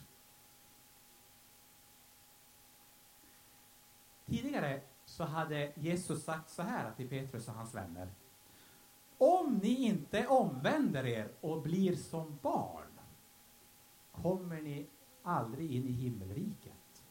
Tidigare 4.32 4.80
så 5.04 5.24
hade 5.24 5.72
Jesus 5.74 6.24
sagt 6.24 6.50
så 6.50 6.62
här 6.62 6.92
till 6.92 7.08
Petrus 7.08 7.48
och 7.48 7.54
hans 7.54 7.74
vänner. 7.74 8.14
Om 9.18 9.60
ni 9.62 9.86
inte 9.86 10.26
omvänder 10.26 11.06
er 11.06 11.32
och 11.40 11.62
blir 11.62 11.96
som 11.96 12.38
barn 12.42 13.00
kommer 14.12 14.62
ni 14.62 14.86
aldrig 15.22 15.72
in 15.72 15.88
i 15.88 15.92
himmelriket. 15.92 17.04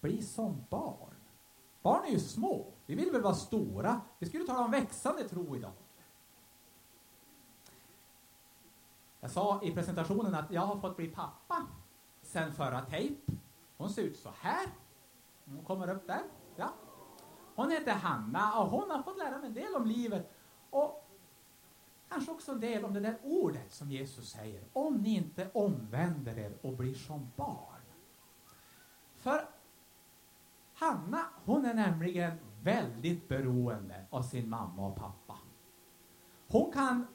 Bli 0.00 0.22
som 0.22 0.64
barn. 0.70 1.14
Barn 1.82 2.04
är 2.04 2.10
ju 2.10 2.20
små. 2.20 2.72
Vi 2.86 2.94
vill 2.94 3.10
väl 3.12 3.22
vara 3.22 3.34
stora. 3.34 4.00
Vi 4.18 4.26
skulle 4.26 4.44
tala 4.44 4.64
om 4.64 4.70
växande 4.70 5.28
tro 5.28 5.56
idag. 5.56 5.72
Jag 9.20 9.30
sa 9.30 9.62
i 9.62 9.74
presentationen 9.74 10.34
att 10.34 10.50
jag 10.50 10.62
har 10.62 10.80
fått 10.80 10.96
bli 10.96 11.08
pappa 11.08 11.66
sen 12.22 12.52
förra 12.52 12.80
tejp. 12.80 13.32
Hon 13.76 13.90
ser 13.90 14.02
ut 14.02 14.18
så 14.18 14.30
här. 14.40 14.66
Hon 15.50 15.64
kommer 15.64 15.88
upp 15.88 16.06
där. 16.06 16.22
Ja. 16.56 16.72
Hon 17.54 17.70
heter 17.70 17.92
Hanna 17.92 18.60
och 18.60 18.68
hon 18.68 18.90
har 18.90 19.02
fått 19.02 19.18
lära 19.18 19.38
mig 19.38 19.46
en 19.46 19.54
del 19.54 19.74
om 19.74 19.86
livet 19.86 20.32
och 20.70 21.08
kanske 22.08 22.32
också 22.32 22.52
en 22.52 22.60
del 22.60 22.84
om 22.84 22.94
det 22.94 23.00
där 23.00 23.18
ordet 23.22 23.72
som 23.72 23.90
Jesus 23.90 24.30
säger. 24.30 24.64
Om 24.72 24.94
ni 24.94 25.14
inte 25.14 25.50
omvänder 25.52 26.38
er 26.38 26.58
och 26.62 26.72
blir 26.72 26.94
som 26.94 27.30
barn. 27.36 27.80
För 29.14 29.48
Hanna, 30.74 31.26
hon 31.44 31.64
är 31.64 31.74
nämligen 31.74 32.38
väldigt 32.62 33.28
beroende 33.28 34.06
av 34.10 34.22
sin 34.22 34.48
mamma 34.48 34.86
och 34.86 34.96
pappa. 34.96 35.38
Hon 36.48 36.72
kan 36.72 37.06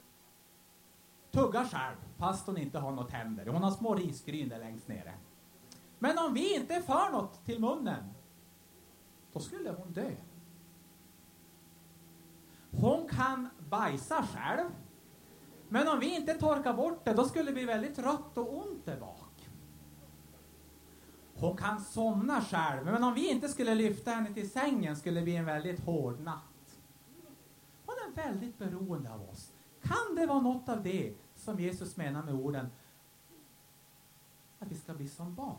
tugga 1.32 1.66
själv 1.66 1.96
fast 2.18 2.48
hon 2.48 2.58
inte 2.58 2.80
har 2.80 2.92
några 2.92 3.10
tänder. 3.10 3.46
Hon 3.46 3.64
har 3.64 3.72
små 3.72 3.96
risgryn 3.96 4.50
där 4.50 4.60
längst 4.60 4.88
nere. 4.88 5.14
Men 6.00 6.18
om 6.18 6.34
vi 6.34 6.56
inte 6.56 6.82
för 6.82 7.12
något 7.12 7.46
till 7.46 7.62
munnen, 7.62 8.14
då 9.34 9.40
skulle 9.40 9.72
hon 9.72 9.94
dö. 9.94 10.12
Hon 12.72 13.08
kan 13.08 13.50
bajsa 13.70 14.28
själv. 14.34 14.70
Men 15.70 15.88
om 15.88 16.00
vi 16.00 16.16
inte 16.16 16.34
torkar 16.34 16.74
bort 16.74 17.06
det, 17.06 17.14
då 17.14 17.26
skulle 17.26 17.46
det 17.46 17.54
bli 17.54 17.66
väldigt 17.66 18.00
rött 18.00 18.38
och 18.38 18.58
ont 18.58 18.86
där 18.86 19.00
bak. 19.00 19.50
Hon 21.34 21.58
kan 21.58 21.82
somna 21.82 22.42
själv, 22.42 22.86
men 22.86 23.04
om 23.04 23.14
vi 23.14 23.32
inte 23.32 23.50
skulle 23.50 23.76
lyfta 23.76 24.12
henne 24.12 24.34
till 24.34 24.52
sängen 24.52 24.96
skulle 24.96 25.20
det 25.20 25.24
bli 25.24 25.36
en 25.36 25.46
väldigt 25.46 25.80
hård 25.80 26.20
natt. 26.20 26.80
Hon 27.86 27.96
är 28.08 28.16
väldigt 28.16 28.58
beroende 28.58 29.14
av 29.14 29.30
oss. 29.30 29.52
Kan 29.82 30.16
det 30.16 30.26
vara 30.26 30.42
något 30.42 30.70
av 30.70 30.84
det 30.84 31.14
som 31.36 31.60
Jesus 31.60 31.98
menar 31.98 32.24
med 32.24 32.34
orden 32.34 32.68
att 34.60 34.72
vi 34.72 34.76
ska 34.76 34.94
bli 34.94 35.08
som 35.08 35.36
barn? 35.36 35.58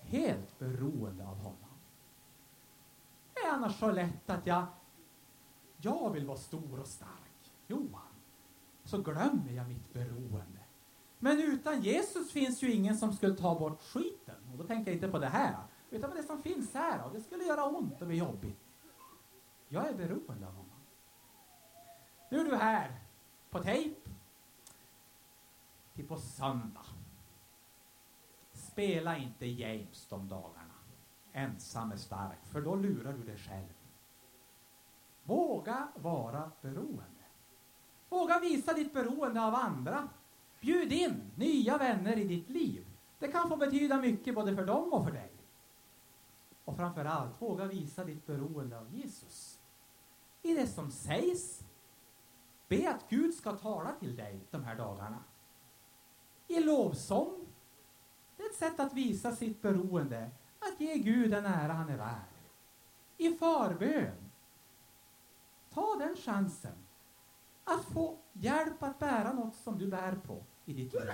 Helt 0.00 0.58
beroende 0.58 1.26
av 1.26 1.36
honom. 1.38 1.63
Det 3.44 3.48
är 3.48 3.52
annars 3.52 3.78
så 3.78 3.90
lätt 3.90 4.30
att 4.30 4.46
jag 4.46 4.66
jag 5.76 6.10
vill 6.10 6.26
vara 6.26 6.38
stor 6.38 6.80
och 6.80 6.86
stark. 6.86 7.52
Johan. 7.66 8.00
Så 8.84 9.02
glömmer 9.02 9.52
jag 9.52 9.68
mitt 9.68 9.92
beroende. 9.92 10.60
Men 11.18 11.40
utan 11.40 11.82
Jesus 11.82 12.32
finns 12.32 12.62
ju 12.62 12.72
ingen 12.72 12.96
som 12.96 13.12
skulle 13.12 13.36
ta 13.36 13.58
bort 13.58 13.82
skiten. 13.82 14.34
Och 14.52 14.58
då 14.58 14.64
tänker 14.64 14.90
jag 14.90 14.96
inte 14.96 15.08
på 15.08 15.18
det 15.18 15.28
här. 15.28 15.56
Utan 15.90 16.10
på 16.10 16.16
det 16.16 16.22
som 16.22 16.42
finns 16.42 16.74
här. 16.74 17.04
Och 17.04 17.12
det 17.12 17.20
skulle 17.20 17.44
göra 17.44 17.64
ont 17.64 18.00
och 18.00 18.06
bli 18.06 18.16
jobbigt. 18.16 18.60
Jag 19.68 19.88
är 19.88 19.94
beroende 19.94 20.46
av 20.46 20.52
honom. 20.52 20.80
Nu 22.30 22.40
är 22.40 22.44
du 22.44 22.56
här 22.56 23.00
på 23.50 23.62
tejp. 23.62 24.10
Till 25.94 26.08
på 26.08 26.16
söndag. 26.16 26.86
Spela 28.52 29.16
inte 29.16 29.46
James 29.46 30.06
de 30.08 30.28
dagarna. 30.28 30.73
Ensam 31.36 31.92
är 31.92 31.96
stark. 31.96 32.46
För 32.46 32.60
då 32.60 32.74
lurar 32.74 33.12
du 33.12 33.22
dig 33.22 33.38
själv. 33.38 33.72
Våga 35.22 35.88
vara 35.94 36.50
beroende. 36.62 37.24
Våga 38.08 38.40
visa 38.40 38.72
ditt 38.72 38.92
beroende 38.92 39.42
av 39.42 39.54
andra. 39.54 40.08
Bjud 40.60 40.92
in 40.92 41.30
nya 41.36 41.78
vänner 41.78 42.16
i 42.16 42.24
ditt 42.24 42.50
liv. 42.50 42.86
Det 43.18 43.28
kan 43.28 43.48
få 43.48 43.56
betyda 43.56 44.00
mycket 44.00 44.34
både 44.34 44.56
för 44.56 44.66
dem 44.66 44.92
och 44.92 45.04
för 45.04 45.12
dig. 45.12 45.32
Och 46.64 46.76
framför 46.76 47.04
allt, 47.04 47.42
våga 47.42 47.64
visa 47.64 48.04
ditt 48.04 48.26
beroende 48.26 48.78
av 48.78 48.94
Jesus. 48.94 49.58
I 50.42 50.54
det 50.54 50.66
som 50.66 50.90
sägs. 50.90 51.64
Be 52.68 52.90
att 52.90 53.08
Gud 53.08 53.34
ska 53.34 53.52
tala 53.52 53.92
till 53.92 54.16
dig 54.16 54.46
de 54.50 54.64
här 54.64 54.76
dagarna. 54.76 55.24
I 56.48 56.60
lovsång. 56.60 57.46
Det 58.36 58.42
är 58.42 58.50
ett 58.50 58.56
sätt 58.56 58.80
att 58.80 58.92
visa 58.92 59.36
sitt 59.36 59.62
beroende. 59.62 60.30
Att 60.68 60.80
ge 60.80 60.98
Gud 60.98 61.30
den 61.30 61.46
ära 61.46 61.72
han 61.72 61.88
är 61.88 61.96
värd. 61.96 62.34
I 63.16 63.34
förbön 63.34 64.30
Ta 65.70 65.96
den 65.98 66.16
chansen 66.16 66.76
att 67.64 67.84
få 67.84 68.18
hjälp 68.32 68.82
att 68.82 68.98
bära 68.98 69.32
något 69.32 69.56
som 69.56 69.78
du 69.78 69.86
bär 69.86 70.16
på 70.26 70.44
i 70.64 70.72
ditt 70.72 70.92
liv. 70.92 71.12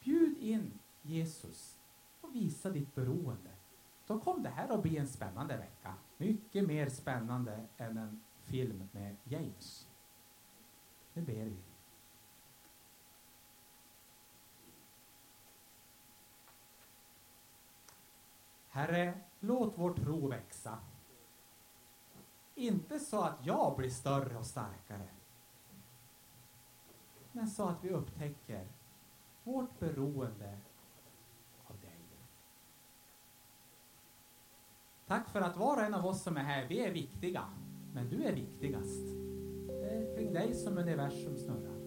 Bjud 0.00 0.38
in 0.38 0.78
Jesus 1.02 1.78
och 2.20 2.34
visa 2.34 2.70
ditt 2.70 2.94
beroende. 2.94 3.50
Då 4.06 4.20
kom 4.20 4.42
det 4.42 4.48
här 4.48 4.68
att 4.68 4.82
bli 4.82 4.96
en 4.96 5.08
spännande 5.08 5.56
vecka. 5.56 5.94
Mycket 6.16 6.66
mer 6.66 6.88
spännande 6.88 7.66
än 7.76 7.98
en 7.98 8.20
film 8.42 8.88
med 8.92 9.16
James. 9.24 9.88
Nu 11.12 11.22
ber 11.22 11.44
vi. 11.44 11.71
Herre, 18.74 19.14
låt 19.40 19.78
vår 19.78 19.94
tro 19.94 20.28
växa 20.28 20.78
Inte 22.54 22.98
så 22.98 23.20
att 23.20 23.46
jag 23.46 23.76
blir 23.76 23.90
större 23.90 24.38
och 24.38 24.46
starkare. 24.46 25.08
Men 27.32 27.48
så 27.48 27.68
att 27.68 27.84
vi 27.84 27.90
upptäcker 27.90 28.66
vårt 29.44 29.78
beroende 29.78 30.58
av 31.64 31.80
dig. 31.80 32.00
Tack 35.06 35.28
för 35.28 35.40
att 35.40 35.56
var 35.56 35.76
och 35.76 35.82
en 35.82 35.94
av 35.94 36.06
oss 36.06 36.22
som 36.22 36.36
är 36.36 36.44
här, 36.44 36.68
vi 36.68 36.80
är 36.80 36.92
viktiga. 36.92 37.44
Men 37.94 38.08
du 38.08 38.22
är 38.24 38.32
viktigast. 38.32 39.06
Det 39.66 39.88
är 39.88 40.16
kring 40.16 40.32
dig 40.32 40.54
som 40.54 40.78
universum 40.78 41.36
snurrar. 41.36 41.82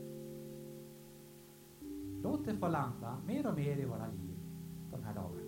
Låt 2.24 2.46
det 2.46 2.56
få 2.56 2.68
landa 2.68 3.18
mer 3.26 3.48
och 3.48 3.56
mer 3.56 3.78
i 3.78 3.86
våra 3.86 4.08
liv 4.08 4.38
de 4.92 5.04
här 5.04 5.14
dagarna. 5.14 5.45